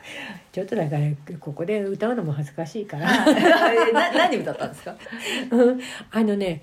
[0.52, 1.02] ちょっとだから
[1.40, 3.08] ここで歌うのも恥ずかしいから。
[3.08, 3.94] はい。
[3.94, 4.96] な何歌ったんですか、
[5.52, 5.80] うん。
[6.12, 6.62] あのね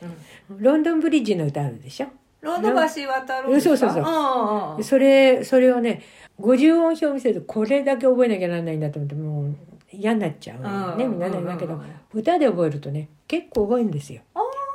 [0.51, 0.63] うん。
[0.63, 2.07] ロンドンブリッジの歌あるでしょ？
[2.41, 4.85] ロンドン橋渡るそうそうそう。
[4.85, 6.03] それそれをね
[6.41, 9.57] 50音表見せるとこれだけ覚えなきゃならないんだと思ってもう
[9.91, 11.11] 嫌になっちゃうのねうん。
[11.13, 11.43] みんなね。
[11.43, 14.23] だけど歌で覚えるとね結構覚えるんですよ。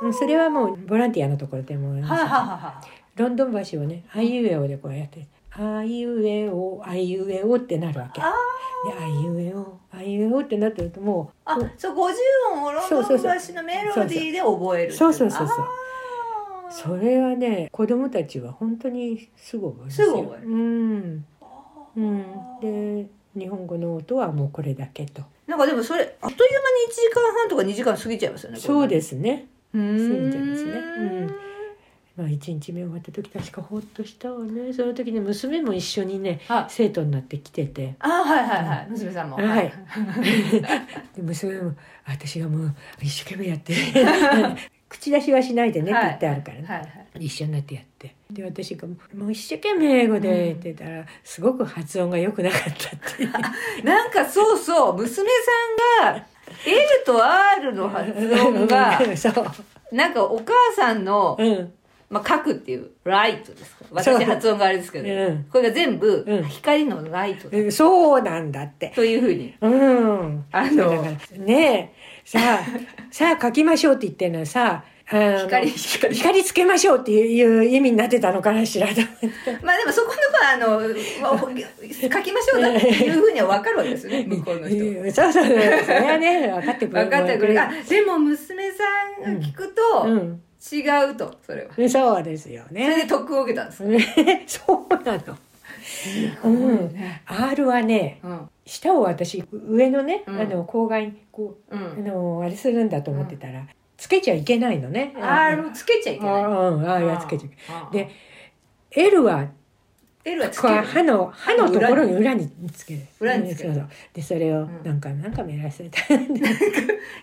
[0.02, 1.94] うんそれはもうボランティアのところでも
[3.14, 8.20] ロンドン橋をねあいうえおでこうやって「あいうえおあいうえお」ってなるわけ。
[8.20, 8.32] であ
[9.00, 12.12] あいうえおあいうえおってなってるともうあそう50
[12.54, 15.46] 音をロンドン橋のメロディーで覚えるそうそうそう。
[15.46, 15.56] そう
[16.72, 21.24] それはね子供たちは本当にすぐ覚えますぐ覚えるうん、
[21.96, 22.24] うん、
[22.62, 23.06] で
[23.38, 25.22] 日本語の音はもうこれだけと。
[25.46, 29.48] なんかでもそれあっという間に1時間半とか2時間過ぎちゃいますよねそうすですね。
[29.72, 30.72] 過ぎちゃいますね。
[30.72, 31.51] うん
[32.16, 34.72] まあ1日目終わった時確かほっとしたわね。
[34.72, 37.96] その時ね娘も一緒にねはい生徒になってきてて。
[38.00, 39.36] あはいはいはい、娘さんも。
[39.36, 39.72] はい。
[41.16, 41.74] で娘も
[42.06, 43.74] 私がもう一生懸命やって。
[44.90, 46.84] 口出しはしないでねって言ってあるからね、はいは
[47.18, 47.24] い。
[47.24, 48.14] 一緒になってやって。
[48.30, 52.72] で私が「もう一生懸命英語で」って言ったら、すごく発音が良くなかったっ
[53.16, 53.24] て
[53.84, 54.96] なんかそうそう。
[54.98, 55.26] 娘
[56.02, 56.26] さんが
[56.66, 59.00] L と R の発音が
[59.92, 61.72] なんかお母さんの、うん
[62.12, 65.44] まあ、書くっていうライトです私発音があれですけど、うん。
[65.44, 66.44] これが全部うん。
[66.44, 67.58] 光のライトだ。
[67.58, 68.92] うんそうなんだって。
[68.94, 69.54] というふうに。
[69.62, 70.44] うん。
[70.52, 71.02] あの
[71.38, 72.20] ねえ。
[72.24, 72.64] さあ
[73.10, 76.14] さあ書きましょうって言ってるのはさ光光。
[76.14, 79.28] 光つけましょうっていう意味になってたのかなしらと思って。
[79.64, 80.80] まあでもそこのまああの
[81.20, 85.00] まあ書きましょうなっていうふうには分かるわけですよね向こうの人。
[85.00, 85.44] うんそうそう。
[85.44, 88.84] それはね分かってくれ分かってくれるあでも娘さ
[89.30, 91.88] んが聞くとうん違うとそれは。
[91.88, 93.82] そうですよそれでね得を受けたんです
[94.64, 95.36] そうなの。
[96.44, 96.94] うん、
[97.26, 98.48] R はねうん。
[98.64, 100.40] 下を私上のね、うん。
[100.40, 102.04] あの口外にこうあうん。
[102.04, 105.14] のあれするんだと思ってたら、つけちゃいけないのね。
[105.20, 106.42] R をつけちゃいけない。
[106.44, 107.92] あうん、あやつけちゃいけあない。
[107.92, 108.10] で
[108.92, 109.46] L は
[110.24, 113.00] L はつこうける歯の歯のところに裏につける。
[113.20, 113.70] 裏につける。
[113.70, 113.90] うんそうそう。
[114.14, 114.82] でそれをん。
[114.84, 115.98] なんか、なんかもやらせた。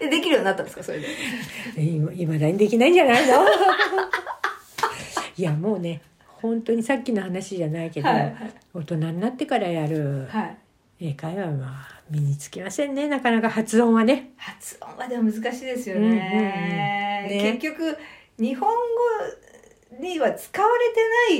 [0.01, 1.07] えできるようになったんですかそれで？
[1.81, 3.33] いまだにできないんじゃないの？
[5.38, 8.35] いやもうね本当にさっきの話じゃないけど、はい。
[8.73, 10.57] 大人になってからやるはい。
[11.01, 13.07] 英会話はまあ身につきませんね。
[13.07, 14.31] なかなか発音はね。
[14.35, 17.43] 発音はでも難しいですよね,、うんうんうん。
[17.43, 17.57] ね。
[17.57, 17.97] 結局
[18.38, 18.75] 日本語
[20.01, 20.89] には使われ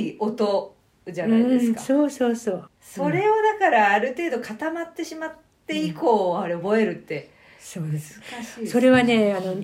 [0.06, 0.74] ない音
[1.10, 2.70] じゃないですか、うん、そうそうそう。
[2.80, 5.32] それをだからある程度固まってしまっ
[5.66, 7.30] て以降、あれ覚えるって。
[7.58, 8.20] そうです。
[8.32, 9.54] 難しいですそれはねあの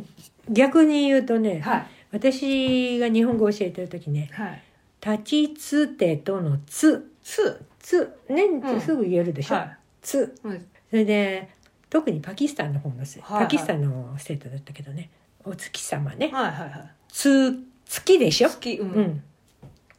[0.50, 1.86] 逆に言うとね、はい。
[2.12, 4.62] 私が日本語を教えてる時ねはい
[5.04, 9.56] 「立ちつてと」の「つ」つ「つ」ね、うんすぐ言えるでしょ？
[9.56, 10.34] は「つ。
[10.44, 11.48] い、うん」それで
[11.90, 13.44] 特にパキスタンの方のせ、はいはい。
[13.44, 15.10] パキスタンの生徒だったけどね
[15.44, 16.90] 「お月様ね」はいはいはい。
[17.08, 18.48] つ月でしょ？
[18.48, 19.22] 好きうん、うん「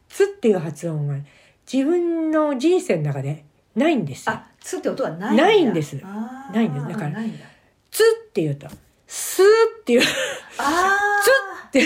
[0.09, 1.17] つ」っていう発音は
[1.71, 3.43] 自分の人生の中で
[3.75, 4.27] ないんです。
[4.27, 5.43] よあつって音はないんだ。
[5.43, 5.95] ないんです。
[5.95, 6.87] ないんです。
[6.87, 7.45] だからないんだ
[7.91, 8.67] 「つ」って言うと
[9.07, 9.41] 「す」
[9.81, 10.01] っていう。
[10.57, 10.97] あ
[11.67, 11.81] って、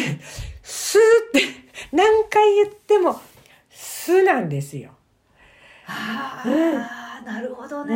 [0.64, 1.42] すって、
[1.92, 3.20] 何回言っても、
[3.70, 4.92] すなんですよ。
[5.88, 7.26] あうん。
[7.26, 7.96] なるほどね、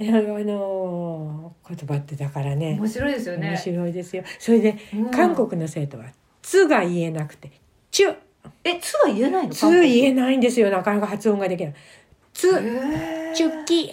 [0.00, 0.14] うん。
[0.14, 3.48] あの言葉ってだからね、面白いですよね。
[3.50, 4.24] 面白いですよ。
[4.38, 5.10] それで、うん。
[5.10, 6.06] 韓国の生徒は、
[6.42, 7.52] つが言えなくて、
[7.90, 8.14] ちゅ、
[8.64, 9.54] えつは言えないの？
[9.54, 10.70] つ言えなないんですよ。
[10.70, 11.74] なかなか発音ができない。
[12.32, 12.50] つ、
[13.34, 13.90] ちゅき。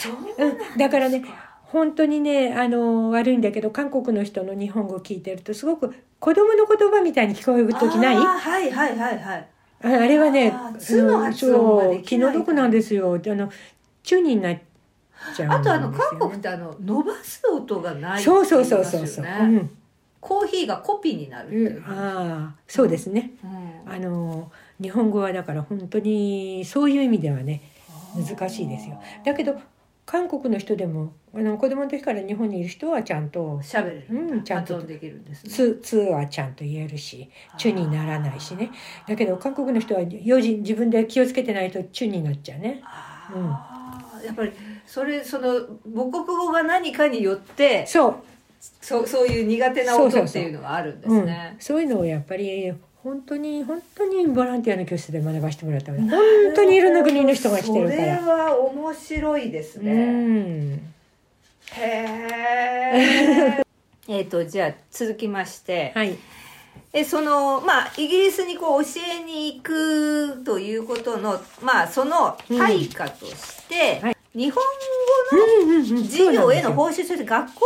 [0.00, 0.12] そう
[0.46, 1.24] なんですうんだからね
[1.64, 8.16] 本当にね、あの悪いんだけど、韓国の人の日本語を聞いてると、すごく子供の言葉みたいに聞こえる時ない？
[8.16, 9.48] はいはいはいはい
[9.84, 13.14] ああれはねつの発音ができないそう気の毒なんですよ。
[13.14, 13.50] あの、
[14.02, 14.60] チュになっちゃ
[15.20, 15.54] うんですよ、ね。
[15.54, 19.24] あとあの韓国ってあの伸ばす音がないってそうそうそうそうそう。
[19.24, 19.70] うん
[20.28, 23.32] コーヒーがコピーになるっていう、ああ、そうですね。
[23.42, 23.46] う
[23.88, 23.92] ん。
[23.94, 27.62] あの日本語はだから本当にそういう意味ではね
[28.14, 29.00] 難しいですよ。
[29.24, 29.58] だけど
[30.04, 35.50] 韓国の人でもあの子供の時から日本にいる人はちゃんと喋れる、うんちゃんとできるんです「ね。
[35.50, 38.70] つ」つはちゃんと言えるし「チュ」にならないしね。
[39.06, 42.82] だけど韓国の人は用心自分で気をつけてないと「チュ」になっちゃうね。
[42.84, 44.26] あー。
[44.26, 44.52] やっぱり
[44.84, 45.54] それその
[45.94, 48.14] 母国語が何かによってそう
[48.80, 51.50] そうそういう苦手な音っていうのがあるんですね。
[51.54, 56.18] うん、そういうのをやっぱり本当に本当にボランティアの教室で学ばせてもらったの本
[56.54, 58.20] 当にいろんな国の人が来てるかそれら。
[58.20, 60.80] は面白いですうね、ん、へ
[64.08, 66.18] ええっとじゃあ続きまして、はい、
[66.92, 68.90] えそのまあイギリスにこう教
[69.20, 74.62] えに行くということのまあその対価として、はい日本
[75.30, 77.60] うんうんうん語の授業への報酬として学校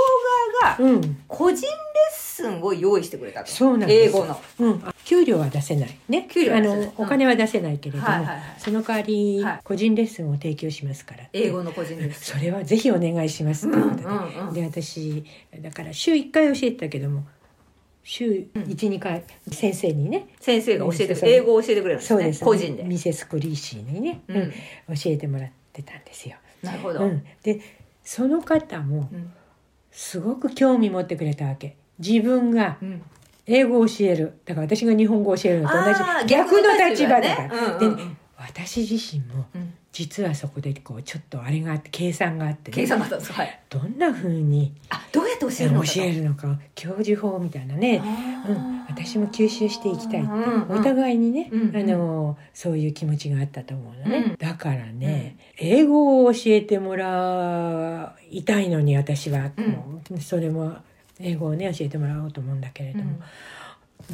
[0.60, 1.72] 側が個人レッ
[2.14, 3.50] スンを用意してくれたと。
[3.50, 4.16] そうなんです。
[4.16, 4.40] 英語の。
[4.60, 5.98] うん、給料は出せない。
[6.08, 6.28] ね。
[6.30, 8.42] 給料あのお金は出せないけれども、はいはいはい。
[8.58, 9.60] その代わりはい。
[9.64, 11.24] 個人レッスンを提供しますから。
[11.32, 12.38] 英語の個人レッスン。
[12.38, 14.54] それはぜひお願いしますってことで、うんうんうん。
[14.54, 15.24] で私
[15.60, 17.24] だから週1回教えてたけども
[18.04, 22.16] 週12、回先生にね先生が教えて英語を教えてくれるんですね。
[22.16, 22.44] そうです。
[22.44, 24.36] 個人で、ミセス・クリーシーにね、うん。
[24.36, 24.50] うん。
[24.96, 26.36] 教えてもらってたんですよ。
[26.62, 27.60] なるほど、うん、で
[28.04, 29.32] その方もうん。
[29.92, 31.76] すごく興味持ってくれたわけ。
[31.98, 33.02] 自分がうん。
[33.44, 34.38] 英語を教える。
[34.44, 36.26] だから私が日本語を教えるのと同じ。
[36.26, 37.96] 逆の立場だから、ねうんうんうん。
[37.96, 43.32] でね私自身もうん実はそこでこうちょっとあれがあって計算があって、ね、計算だったんです。
[43.32, 43.60] はい。
[43.68, 46.00] どんな風にあどうやって教え教るのかと。
[46.00, 48.02] えるのか教授法みたいなね、
[48.48, 51.76] うん、私も吸収していきたいって、うんうんお互いにね、うんうん。
[51.76, 54.36] あのそういう気持ちがあったと思うのね、うん。
[54.36, 59.50] だからね、英語を教えてもらいたいのに私は、
[60.10, 60.20] うん。
[60.20, 60.76] それも
[61.20, 63.22] 英語をね教えてもらおうと思うんだけれども、うん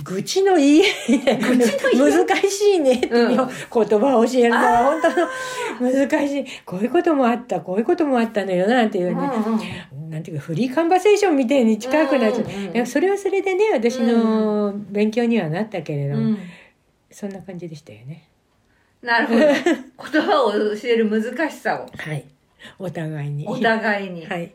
[0.05, 6.45] 愚痴の言い難しいねっていううん言葉を教えるのは本当の難しい。
[6.65, 9.15] こういうこともあったこういうこともあったのよなんていうね、
[10.09, 12.47] なんていうかフリーカンバセーションみたいに近くなっちゃう、
[12.79, 16.39] うんそれはそれでね私の勉強にはなったけれども、うん。
[17.11, 18.29] そんな感じでしたよね。
[19.03, 19.41] なるほど。
[20.13, 21.87] 言葉を教える難しさを。
[21.97, 22.25] はい。
[22.79, 23.47] お互いに。
[23.47, 24.53] お互いに、はい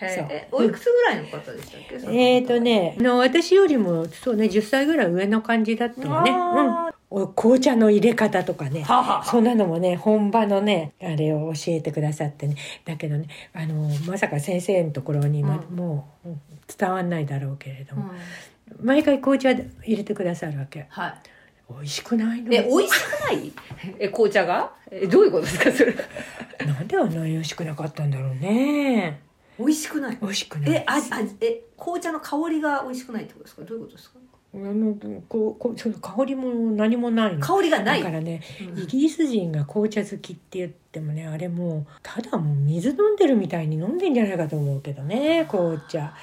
[0.00, 1.98] えおいくつぐらいの方でしたっけ？
[1.98, 2.18] その方。
[2.18, 8.84] えーとねあの私よりもそうね10歳ぐらい上の感じだったのね、あうん、お紅茶の入れ方とかね。
[9.24, 12.56] そんなのもね本場のねあれを教えてくださってね。
[12.84, 15.76] だけどねあのまさか先生のところに、まうん。
[15.76, 16.40] もううん
[16.78, 18.02] 伝わんないだろうけれどうん。
[18.02, 18.10] も、
[18.82, 19.64] 毎回紅茶入
[19.96, 20.86] れてくださるわけ。
[20.88, 21.14] はい。
[21.70, 22.52] 美味しくないの？
[22.52, 23.52] え美味しくない？
[23.98, 24.72] え紅茶が？
[24.90, 25.94] えどういうことですかそれ？
[26.66, 29.20] なんであんなに美味しくなかったんだろうね
[29.58, 30.18] 美味しくない。
[30.20, 30.72] 美味しくない。
[30.72, 33.62] えああえ紅茶の香りが美味しくないってことですか？
[33.62, 34.18] どういうことですか？
[34.54, 34.94] あの
[35.28, 37.34] こうこうその香りも何もない。
[37.36, 38.00] の香りがない。
[38.00, 38.40] だからね、
[38.72, 38.82] うん。
[38.82, 46.14] イギリス人が紅茶好きって言ってもねあれもうただもう水飲んでるみたいに飲んでんじゃないかと思うけどね紅茶。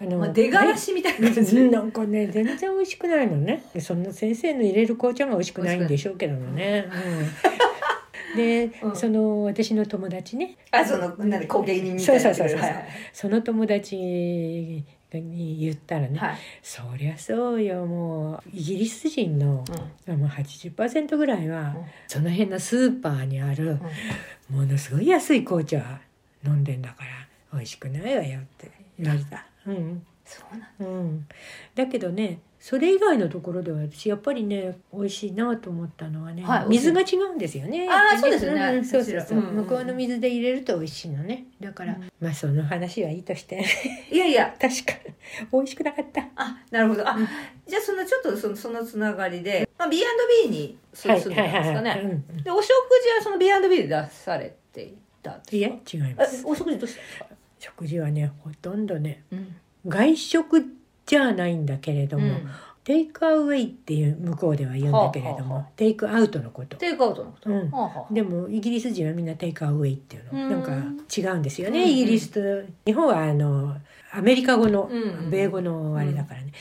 [0.00, 1.56] あの、まあ、出がらしみたいな感じ。
[1.56, 3.64] うんなんかね全然美味しくないのね。
[3.72, 6.92] でそんな先生の入れる紅茶が美味しくないんでしょうけどもね、うん、
[8.36, 8.96] で、うん。
[8.96, 10.56] その私の友達ね。
[10.70, 12.86] あそのなんで焦げ人みたそういなそうそうそう、はいはい。
[13.12, 16.38] その友達に言ったらね、はい。
[16.62, 17.86] そりゃそうよ。
[17.86, 19.64] もうイギリス人の、も
[20.06, 21.84] う80%ぐらいは、うん。
[22.08, 23.78] その辺のスーパーにある、
[24.48, 26.00] ものすごい安い紅茶
[26.44, 27.10] 飲んでんだから
[27.52, 29.46] 美味しくないわよって言われた。
[29.66, 30.06] うん。
[30.24, 31.26] そうなんうん、
[31.74, 37.88] だけどねそれ以外のところでは私やっぱりね美味しいなと思ったのはね、はい水が違うんですよね。
[37.90, 38.78] あーやっぱりそうですよね。
[38.78, 39.20] んそうそう。
[39.20, 41.46] そう、うん向こうの水で入れると美味しいのね。
[41.60, 42.08] だから、うん。
[42.20, 43.64] まあその話はいいとして。
[44.12, 44.54] いやいや。
[44.62, 44.92] 確か。
[45.52, 46.28] 美味しくなかった。
[46.36, 47.08] あなるほど。
[47.08, 47.28] あ、うん。
[47.66, 52.68] じゃあそのちょっとそのそのつながりで、まあ、B&B に住んでたんですかね、でお食
[53.02, 56.44] 事はその B&B で出されていたいえ違いまえす。
[56.46, 57.26] お食事どうしたんですか、
[57.58, 59.56] 食事はねほとんどねうん。
[59.88, 62.36] 外食じゃないんだけれども、
[62.84, 66.76] テイクアウェイっていう向こうでは言うんだけれども、はあはあはテイクアウトのこと。
[66.78, 67.70] テイクアウトのこと、うん。
[67.70, 70.44] はあはあでもイギリス人はみんなテイクアウェイっていうの。
[70.44, 70.50] うん。
[70.50, 70.72] なんか
[71.16, 71.90] 違うんですよね、うんうん。
[71.90, 72.30] イギリス。
[72.30, 72.40] と
[72.84, 73.76] 日本はあの
[74.12, 75.30] アメリカ語の、うんうん。
[75.30, 76.52] 米語のあれだからね、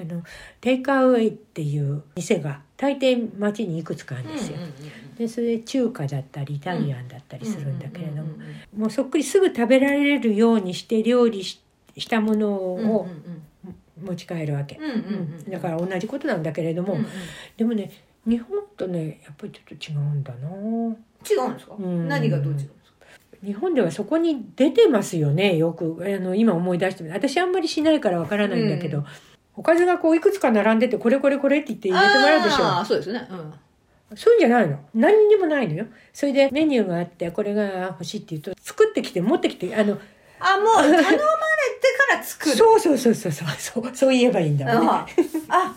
[0.00, 0.22] あの
[0.60, 4.72] テイクアウェイっていう店が大抵街にいくつかあるんですよ、うんうん
[5.18, 8.44] でそれ中華だったりイタリアンだったりするんだけれども、うんうんう
[8.76, 11.60] んもうそっくりすぐ食べられるようにして料理し
[11.96, 13.08] したものうんうんを
[14.02, 14.92] 持ち帰るわけ、うんうんう
[15.48, 17.06] んだから同じことなんだけれども、うんうん。
[17.56, 17.90] でもね
[18.26, 20.48] 日本とねやっぱりちょっと違うんだな。
[20.48, 22.08] 違うんですか、うん。
[22.08, 22.74] 何がどう違うんですか？
[23.44, 25.96] 日本ではそこに出てますよねよく。
[26.00, 29.04] あの今思い出してみる私あんまりしないからわからないんだけど、うん。
[29.56, 32.64] おかずがこういくつか並んでてこれこれこれって言って入れてもらうでしょ。
[32.64, 34.16] ああそうですね、うん。
[34.16, 34.78] そういうんじゃないの。
[34.94, 35.86] 何にもないのよ。
[36.12, 39.98] それでメニューがあってこれが欲しいって言うと作ってきて持ってきてあの
[40.40, 41.16] あもう頼まれて
[42.10, 42.56] から作る。
[42.56, 43.44] そうそうそうそうそ
[43.80, 44.88] うそう言えばいいんだもんね。
[44.88, 45.06] あ
[45.48, 45.74] あ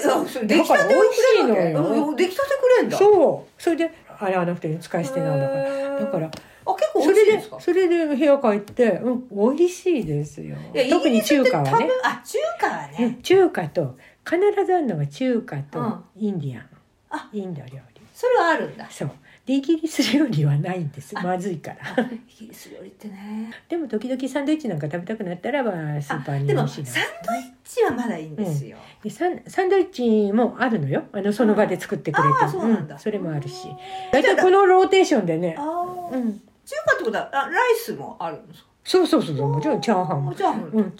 [0.00, 1.82] そ う出来たて美味しいのよ。
[1.82, 2.96] うん出来たてくれんだ。
[2.98, 3.62] そう。
[3.62, 6.00] それで洗わなくて使い捨てなんだから。
[6.00, 6.30] だからあ
[6.70, 7.60] あ結構それです美味しいでか？
[7.60, 10.56] それで部屋帰って、うん、美味しいですよ。
[10.90, 11.88] 特に中華はね。
[12.04, 16.04] あ中華はうんね中華と必ずあるのが中華とうん。
[16.16, 16.66] インディアン、
[17.10, 17.28] あ。
[17.32, 18.00] インド料理。
[18.14, 18.86] それはあるんだ。
[18.90, 19.10] そう
[19.50, 21.18] でイギリス料理はないんです。
[21.18, 21.22] あ。
[21.22, 22.04] まずいから。
[22.04, 23.52] イギリス料理ってね。
[23.68, 31.02] でも時々サンドイッチなんか食べたくなったらばスーパーにでもサンドのイッチはまだいいんですよ、でサンサンドイッチもあるのよ。
[31.10, 32.38] あのその場で作ってくれて。
[32.42, 33.66] ああそうなんだ、それもあるし。
[34.12, 35.56] 大体このローテーションでね。
[35.58, 36.32] ああ、うん。
[36.64, 38.68] 中華ってことはあライスもあるんですか？
[38.84, 39.48] そうそうそうそう。
[39.48, 40.24] もちろんチャーハン。
[40.26, 40.62] もチャーハン。
[40.62, 40.94] うん。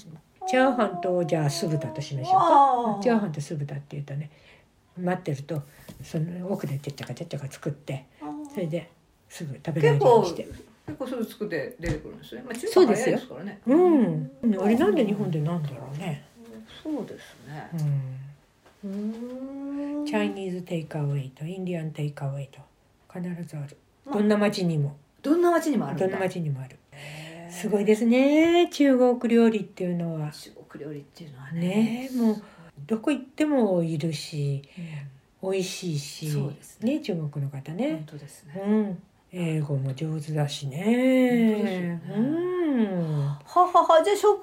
[0.48, 2.96] チャーハンとじゃあ酢豚としましょう。
[2.96, 4.28] かチャーハンと酢豚っていうとね
[4.98, 5.62] 待ってると
[6.03, 8.07] その奥でちゃっちゃかちゃっちゃか作って
[8.53, 8.90] それで
[9.28, 10.48] すぐ食べられるようにして。
[10.86, 13.16] 結構すぐ作って出てくるんですね、まあ、中華そうですよ。
[13.16, 13.61] 早いですからね。
[13.66, 14.30] うん。
[14.61, 16.24] あれなんで日本でなんだろうね。
[16.82, 17.68] そうですね。
[18.84, 20.01] うん。
[20.01, 20.07] うん。
[20.07, 22.59] チャイニーズテイクアウェイとインディアンテイクアウェイと
[23.12, 23.76] 必ずある。
[24.12, 24.96] どんな町にも。
[25.22, 26.76] どんな町にもあるどんな町にもある。
[27.51, 28.68] すごいですね。
[28.72, 30.32] 中国料理っていうのは。
[30.32, 31.61] 中国料理っていうのはね。
[31.61, 32.42] ねえもう
[32.86, 34.62] どこ行ってもいるし
[35.43, 36.95] 美味しいしそうですね。
[36.97, 38.62] ね中国の方本ね当ですね。
[38.64, 39.03] うん。
[39.32, 40.93] 英語も上手だし本当です
[41.80, 42.03] ね。
[42.16, 43.24] うん。
[43.24, 44.03] ははは。
[44.05, 44.41] じゃあ食事は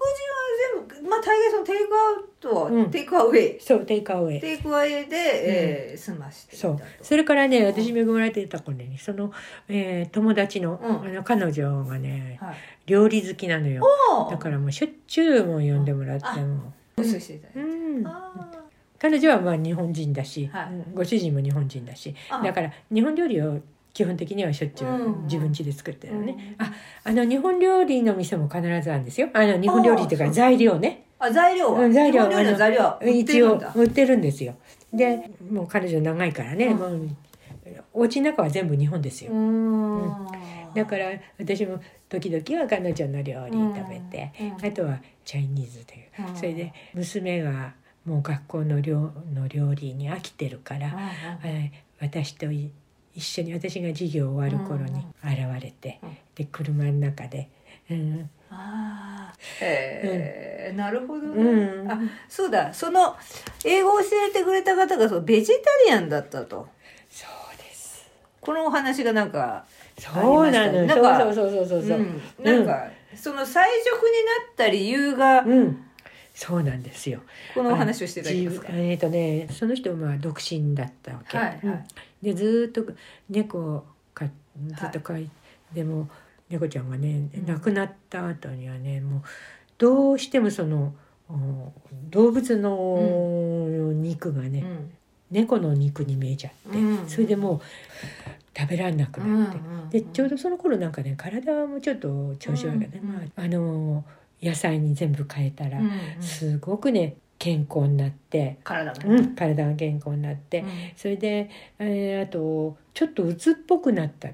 [0.87, 2.89] 全部まあ大概そのテイクアウトは、うん。
[2.89, 3.59] テイクアウェイ。
[3.59, 4.39] そうテイクアウェイ。
[4.39, 6.79] テイクアウェイで、えー済ましてそう。
[7.01, 9.31] それからね私恵まれてた頃にその、
[9.67, 11.01] えー友達の,、うん。
[11.01, 12.55] あの彼女がねはい。
[12.85, 13.83] 料理好きなのよ。
[14.15, 17.59] おだからもうしょっちゅうもう呼んでもらってあもお寿司だいて。
[17.59, 18.07] うん。
[18.07, 18.33] あ
[18.99, 20.65] 彼女はまあ日本人だし、はい。
[20.71, 22.41] うんご主人も日本人だしあ。
[22.41, 23.59] だから日本料理を
[23.93, 25.23] 基本的にはしょっちゅううん。
[25.23, 26.65] 自分家で作ってるのね、うん。
[26.65, 26.71] あ
[27.03, 29.29] あの日本料理の店も必ずあるんですよ。
[29.33, 31.03] あの日本料理っていうか材料ね。
[31.19, 31.79] あ材料は？
[31.79, 34.55] うん材料材料一応売ってるんですよ。
[34.93, 36.77] でもう彼女長いからね、うん。
[36.77, 37.09] もう
[37.93, 40.27] お家の中は全部日本ですよ、うーん。
[40.75, 41.05] だから
[41.39, 44.65] 私も時々は彼女の料理食べて、うん。
[44.65, 46.35] あとはチャイニーズという、うん。
[46.35, 47.73] それで娘が
[48.07, 50.95] もう学校の料の料理に飽きてるから、
[51.43, 52.69] えー私とい
[53.15, 56.17] 一緒に私が授業終わる頃に現れて、うん。
[56.35, 57.49] で車の中で、
[57.89, 58.29] うん。
[58.51, 61.91] ああえーなるほどね、うん。
[61.91, 61.99] あ
[62.29, 62.71] そうだ。
[62.71, 63.15] その
[63.65, 66.67] 英語を教えてくれた方がそうベジタリアンだったと。
[67.09, 68.07] そうです。
[68.39, 69.65] このお話がなんか
[69.97, 70.27] そうなの。
[70.27, 70.85] よ、ありましたね。
[70.85, 73.91] なんかそうそうそうそうそう、うん、なんか、その最初に
[74.45, 75.86] なった理由がうん
[76.37, 77.21] そうなんですよ。
[77.55, 78.67] このお話をしていただけますか？
[78.69, 81.59] あえっ、とねその人はまあ独身だったわけ、はいはい。
[81.63, 81.83] うん。
[82.21, 82.93] でずーっと
[83.27, 84.29] 猫を飼っ
[84.67, 85.29] ずっと飼い、
[85.73, 86.07] でも
[86.47, 87.45] 猫ちゃんがねうん。
[87.47, 89.21] 亡くなった後にはねもう
[89.79, 90.93] どうしてもその
[91.27, 91.73] お
[92.11, 94.91] 動物の肉がね、うん。
[95.31, 97.09] 猫の肉に見えちゃって、うん。
[97.09, 97.61] それでもう
[98.55, 104.03] 食べられなくなって、うんでちょうどその頃なんかね体もちょっと調子悪いからね、うんまあ、あの
[104.41, 106.21] 野菜に全部変えたら、うんうん。
[106.21, 110.69] すごくね健康になって、体がね、うん、体が健康になって、うん。
[110.95, 114.29] それで、えーあとちょっと鬱っぽくなった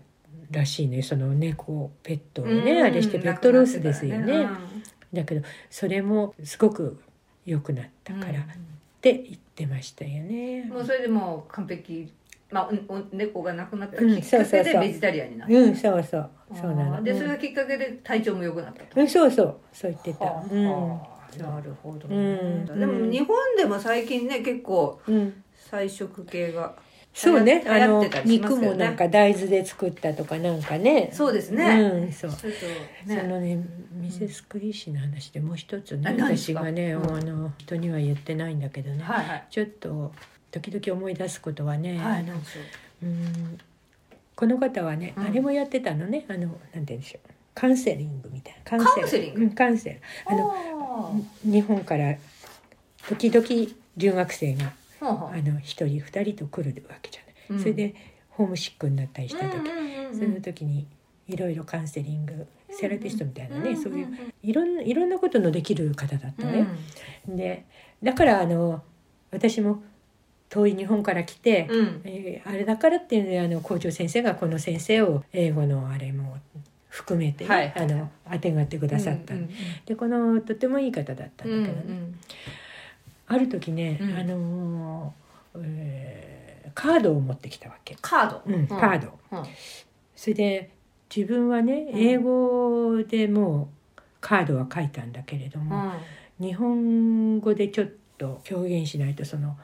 [0.52, 4.44] らしいねその猫ペットをね、うんあれしてペットロスですよね。
[4.44, 4.74] 亡くなって
[5.14, 7.00] だけどそれもすごく
[7.46, 8.44] 良くなったからっ
[9.02, 10.62] て言ってましたよね。
[10.62, 10.70] うん。
[10.70, 12.12] もうそれでもう完璧
[12.54, 16.30] まあおお猫が亡くなったきうんっかけでベジタリアンになった、うんそうそう。
[16.54, 17.04] そうなあのー。
[17.04, 19.58] でそれがきっかけで体調も良くなったと、うんそうそう。
[19.74, 20.26] そう言ってた。
[20.26, 20.46] はあ。
[20.50, 20.70] うん。
[20.70, 22.16] はあなるほど、ね。
[22.16, 22.20] う
[22.76, 22.80] ん。
[22.80, 25.44] でも日本でも最近ね結構うん。
[25.72, 26.76] 菜食系が
[27.14, 27.64] そうね。
[27.68, 31.10] あのね肉もなんか大豆で作ったとかなんかね。
[31.12, 32.32] そうですね、うんそう。
[32.32, 32.48] そ
[33.08, 33.24] ね。
[33.24, 33.58] のね
[33.92, 37.16] ミセス・クリーシーの話でもう一つね、私がね、うん。
[37.16, 39.48] あの人には言ってないんだけどね、はいはい。
[39.50, 40.12] ちょっと
[40.54, 42.22] 時々思い出すことはね、はい。
[42.22, 42.34] あの
[43.02, 43.58] うん
[44.36, 45.24] この方はね、うん。
[45.26, 47.30] あれもやってたのねあのなんて言うんでしょう。
[47.56, 48.60] カウンセリングみたいな。
[48.64, 49.42] カウンセリング？
[49.42, 50.00] うんカウンセラー。
[50.34, 51.12] あのあ
[51.44, 52.16] 日本から
[53.10, 53.46] 時々
[53.98, 55.06] 留学生があ
[55.46, 57.60] の一人二人と来るわけじゃない、うん。
[57.60, 57.96] それで
[58.30, 59.70] ホームシックになったりした時、
[60.14, 60.88] その時に
[61.28, 64.08] いろいろカウンセリングセラピストみたいなね、うんそういう
[64.42, 66.66] いろんないろんなことのできる方だったのよ。
[67.28, 67.38] うん。
[67.38, 67.66] で
[68.02, 68.82] だからあの
[69.32, 69.84] 私も
[70.54, 72.02] 遠い日本から来て、うん。
[72.04, 76.38] えーあれだからっていうのであの校長先生がこの先生を英語のあれも
[76.90, 77.74] 含めてね、はい。
[77.76, 79.50] あのあてがってくださった、うん
[79.86, 82.20] でこのとてもいい方だったんうんだけどね、うん
[83.26, 84.14] ある時ね、うん。
[84.16, 89.20] あのーえーカードを持ってきたわけ、カード、うん、カード。
[89.32, 89.44] うん。
[90.16, 90.70] それで
[91.16, 92.00] 自分はねうん。
[92.00, 95.94] 英語でもうカードは書いたんだけれども、
[96.40, 96.48] うん。
[96.48, 99.58] 日本語でちょっと表現しないとその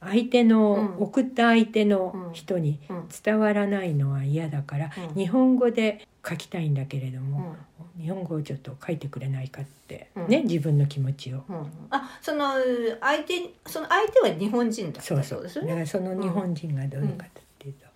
[0.00, 1.04] 相手の、うん。
[1.04, 3.08] 送った相手の人にうん。
[3.24, 5.14] 伝わらないのは嫌だから、うん。
[5.14, 7.24] 日本語で書きたいんだけれどうん。
[7.30, 7.56] も、
[7.98, 10.28] 日本語をちょっと書いてくれないかって、うん。
[10.28, 11.44] ね自分の気持ちを。
[11.48, 11.66] うん。
[11.90, 12.54] あその
[13.00, 15.42] 相手その相手は日本人だったそうそうそう。
[15.42, 15.60] です。
[15.60, 17.28] だからその日本人がどういうかっ
[17.58, 17.86] ていうと、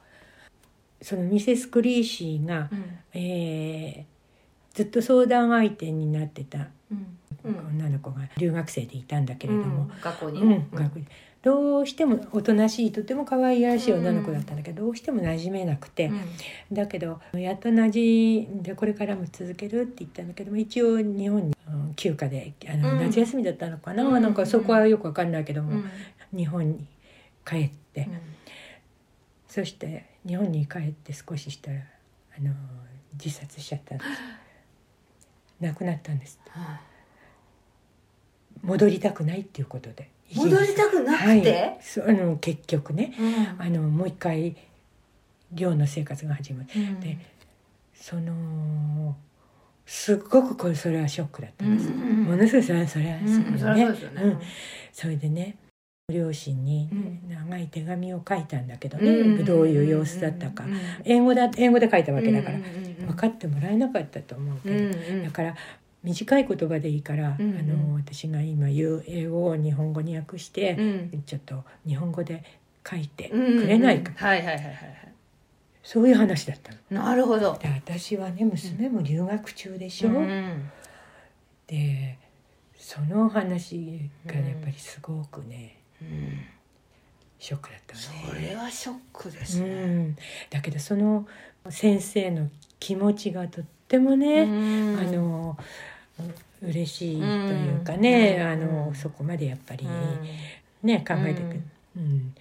[1.03, 2.99] そのミセス・クリーシーが、うん。
[3.15, 4.15] えー
[4.75, 7.17] ずっと相談相手になってたうん。
[7.45, 7.57] うん。
[7.79, 10.69] 女の子が留学生でいたんだけれども、学校に、うん。
[10.73, 11.01] 学校
[11.45, 16.11] どうしてもおとなしいとても可愛らしい女の子だったんだけど、どうしても馴染めなくて、
[16.73, 22.99] だけどやっと馴染んでこれからも続けるって言ったんだけども一応日本に、うん休暇であの、うん。
[22.99, 24.23] 夏休みだったのかな、うん。
[24.23, 25.83] なんかそこはよくわかんないけども、
[26.35, 26.87] 日本に
[27.45, 28.09] 帰って、
[29.47, 31.79] そして日本に帰って少ししたら
[32.39, 32.53] あの
[33.13, 34.11] 自殺しちゃったんです。
[35.61, 36.41] 亡くなったんです
[38.65, 40.09] 戻りたくないっていうことで。
[40.35, 43.15] 戻りたくなくて、はい、あの結局ね。
[43.19, 43.67] うん。
[43.67, 44.57] あのもう一回
[45.53, 46.69] 寮の生活が始まる。
[46.75, 47.01] うん。
[47.01, 47.19] で
[47.95, 49.17] その
[49.87, 52.25] すっごくこれそれはショックだったんです、うんうんうん。
[52.25, 54.39] ものすごいそれはそれはうんそりゃねそうですよね、うん。
[54.93, 55.57] それでね
[56.13, 57.15] 両親にうん。
[57.29, 62.59] 長い手紙を書いたんだけどね、うんどういう様子だったか、うん英語だ英語で書いたわけだから、
[63.07, 65.55] 分かってもらえなかったと思うけど、だから
[66.05, 67.59] 短い言葉でいいから、うんうん。
[67.59, 70.83] あの私が今言う英語を日本語に訳して、う
[71.17, 71.23] ん。
[71.27, 72.45] ちょっと日本語で
[72.89, 75.13] 書いてうんくれないか、はいはいはいはいはい。
[75.83, 77.03] そういう話だったの。
[77.03, 77.59] なるほど。
[77.61, 80.71] で私はね娘も留学中でしょ、うん
[81.67, 82.19] で
[82.77, 86.41] その話がやっぱりすごくね、うん。
[87.39, 88.51] ショックだったそわね。
[88.51, 90.17] れはショックですうね、ん、
[90.51, 91.27] だけどその
[91.71, 94.99] 先生の気持ちがとってもね、うん。
[94.99, 95.57] あの
[96.63, 98.47] 嬉しいというかね、うん。
[98.47, 99.87] あのそこまでやっぱり
[100.83, 101.63] ね、考えてくる、
[101.97, 102.35] うん。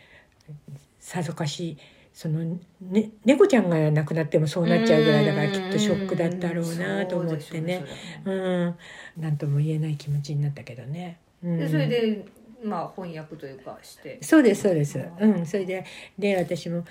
[1.00, 1.78] さぞかし
[2.14, 7.84] その、ね、猫ちゃんが亡くなってもそうなっちゃうぐらいだからきっとショックだったろうなと思ってね。
[8.24, 8.76] うん。
[9.18, 11.18] 何とも言えない気持ちになったけどね。
[11.44, 11.58] うん。
[11.58, 12.26] でそれで
[12.64, 14.20] まあ翻訳というかして。
[14.22, 15.04] そうですそうです。
[15.20, 15.86] うん、それで
[16.18, 16.86] で私も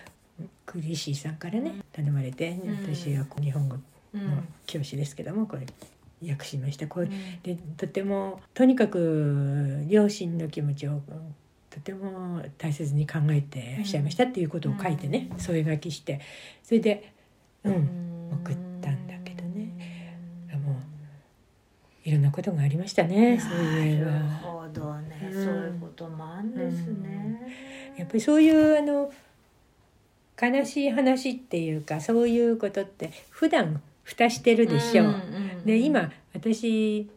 [0.66, 2.60] クリシーさんからね頼まれて、ん。
[2.84, 3.76] 私は日本語
[4.14, 4.26] うん。
[4.26, 5.66] の教師ですけどもこれ
[6.30, 6.86] 訳しました。
[6.86, 7.08] これ
[7.42, 11.00] でとてもとにかく両親の気持ちを
[11.70, 15.38] とても大切に考えてらっしゃいましたっていうことを書いてね、うん。
[15.38, 16.20] 添え書きして。
[16.62, 17.12] それで
[17.64, 18.30] うん、うん。
[18.42, 19.72] 送ったんだけどね。
[20.52, 20.74] もう
[22.04, 24.10] いろんなことがありましたねそういえば。
[24.10, 27.40] なるほどね、うんそういうこともあんですね、
[27.96, 29.12] やっぱりそういうあの
[30.40, 35.04] 悲しい話っていうかそういうことって普段蓋してるでしょ。
[35.04, 35.06] う。
[35.06, 37.08] んんで今私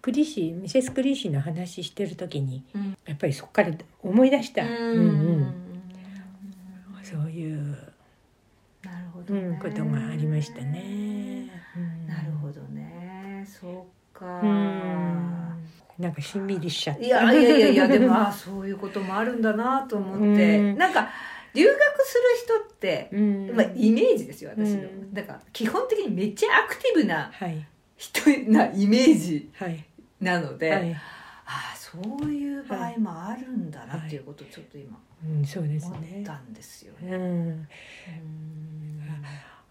[0.00, 2.96] クリシーミセス・クリシーの話してる時にうん。
[3.06, 4.70] やっぱりそこから思い出した、うん。
[4.70, 5.02] うんう
[5.40, 5.54] ん。
[7.02, 7.58] そういう、
[8.82, 11.50] なるほどね、うん、ことがありましたね。
[11.76, 12.06] うん。
[12.06, 13.46] なるほどね。
[13.46, 15.66] そうか、うん。
[15.98, 17.04] なんかしんみりしちゃった。
[17.04, 20.78] いやいやいやいやでもあそういうこともあるんだなと思って、うん。
[20.78, 21.08] なんか
[21.56, 22.14] 留学す
[22.50, 23.56] る人って、うん。
[23.56, 25.14] まあ、イメージですよ私の、うん。
[25.14, 27.66] だから基本的にめっちゃアクティブなはい。
[27.96, 29.84] 人なイメージはい。
[30.20, 30.98] なので、はい、あ
[31.46, 35.66] あそういう場合もあるんだなっていうことをちょっと今思っ
[36.00, 36.22] ね。
[36.24, 37.16] たんですよね。
[37.16, 37.68] うん、うん。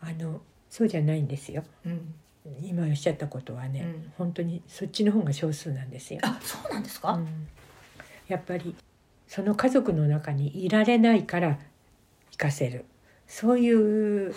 [0.02, 1.64] あのそうじゃないんですよ。
[1.86, 2.14] うん。
[2.62, 4.14] 今おっしゃったことはね、うん。
[4.18, 6.20] 本当にそっちの方が少数なんですよ。
[6.24, 7.48] あそうなんですか、うん。
[8.28, 8.76] やっぱり
[9.28, 11.60] その家族の中にいられないから
[12.36, 12.84] 行かせる。
[13.28, 14.34] そういう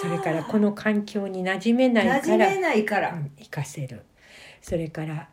[0.00, 4.04] それからこの環境に馴染めないから、馴染めないから、うん行かせる。
[4.62, 5.28] それから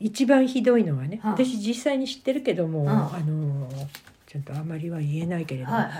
[0.00, 1.32] 一番ひどいのはね、はあ。
[1.32, 3.16] 私実際に知ってるけども、はあ。
[3.16, 3.68] あの
[4.26, 5.94] ちょっとあまりは言えないけれども、はいはい。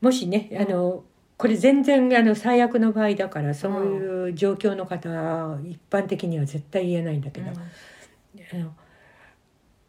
[0.00, 1.02] もしねあの
[1.36, 8.72] これ全然あの最悪の場合だからそういう状況の方は一般的には絶対言えないんだけど、あの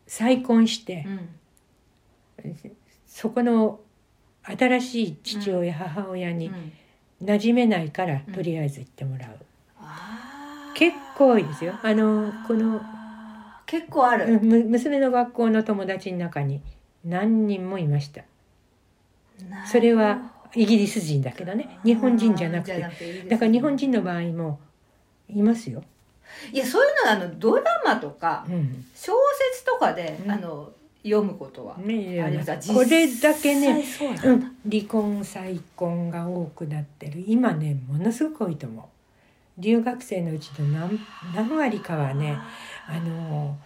[0.08, 2.58] 再婚してう、ん
[3.20, 3.82] そこの
[4.44, 6.72] 新しい父親、母親にうん。
[7.22, 8.34] 馴染めないから、うん。
[8.34, 9.32] とりあえず行ってもらう、
[10.74, 11.74] 結構多いですよ。
[11.84, 12.82] あのこの
[13.66, 16.62] 結構ある、娘の学校の友達の中に
[17.04, 18.24] 何人もいました。
[19.70, 21.78] それはイギリス人だけどね。
[21.84, 22.80] 日本人じゃなくて。
[23.28, 24.62] だから日本人の場合も
[25.28, 25.84] いますよ、
[26.54, 28.86] いやそういうのはあのドラマとかうん。
[28.96, 29.12] 小
[29.52, 30.32] 説とかで、うん。
[30.32, 30.72] あの
[31.04, 32.74] 読むことはねあります。
[32.74, 37.24] これだけね、うなん離婚再婚が多くなってる。
[37.26, 39.62] 今ねものすごく多いと思う。
[39.62, 41.00] 留学生のうちの何
[41.36, 42.38] 何割かはね
[42.88, 43.58] あの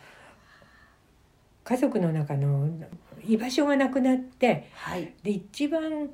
[1.63, 2.67] 家族の中の
[3.25, 6.09] 居場所がなくなってはい、で一番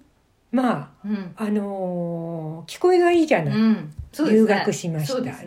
[0.51, 1.33] まうん。
[1.35, 3.89] ああのー聞こえがいいじゃない、うん、ね。
[4.31, 5.21] 留学しました。
[5.21, 5.45] ね。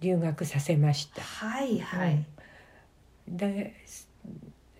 [0.00, 1.22] 留学させました。
[1.22, 2.24] はいはい、
[3.28, 3.74] で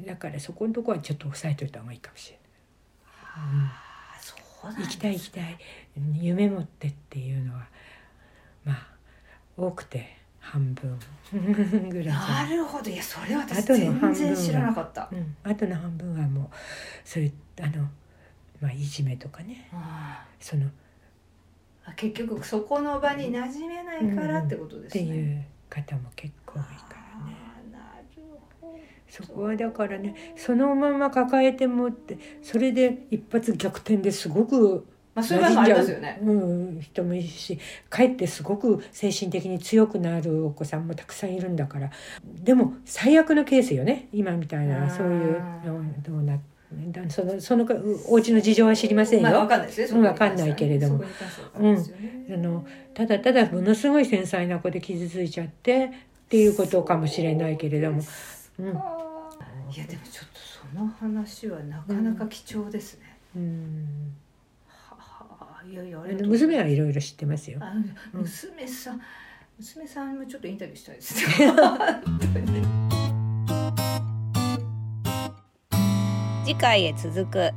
[0.07, 2.39] だからそこのとこはちょっと押さえといた方がいいかもしれ
[3.35, 3.73] あ
[4.21, 4.85] そうなんない。
[4.85, 5.59] です行きたい行きたい。
[6.21, 7.67] 夢持ってっていうのは
[8.65, 8.87] まあ
[9.57, 10.99] 多くて半分
[11.89, 12.57] ぐらいなない。
[12.57, 12.91] るほど。
[12.91, 16.57] いやそれは全然知らなかった、うん、あとの半分はもう
[17.05, 17.89] それあの
[18.61, 19.69] まあいじめとかね。
[19.73, 20.69] あその
[21.97, 27.02] 結局そこの場に馴染めないからってことですね、ていう方も結構多いから
[29.13, 36.19] そこはだからねそのまま抱えてもってそれで一発逆転ですごくまあそういう場合もありますよね。
[36.23, 37.59] うん、人もいるし
[37.91, 41.91] かえってすごく精神的に強くなるお子さんもたくさんいるんだから。
[42.25, 46.39] でも最悪のケースよね今みたいうんなそういうのどうな
[46.91, 47.67] だそのその
[48.09, 49.25] お家の事情は知りませんよ。
[49.25, 51.01] まあわかんないですねかんないけれども。
[51.01, 52.35] そこに関してはわかん。
[52.35, 55.91] あのただただものすごい繊細な子で傷ついちゃってっ
[56.31, 58.01] ていうことかもしれないけれども。
[58.63, 58.69] うん。
[58.69, 64.15] いやでもちょっとその話はなかなか貴重ですね、うん。
[64.69, 66.47] ははいやいやあありがとうございます。
[66.47, 67.61] の娘はいろいろ知ってますよ。
[68.13, 69.01] 娘さん、
[69.59, 71.27] 娘さんもちょっとインタビューしたいです。
[71.27, 72.93] ね
[76.45, 77.51] 次回へ続く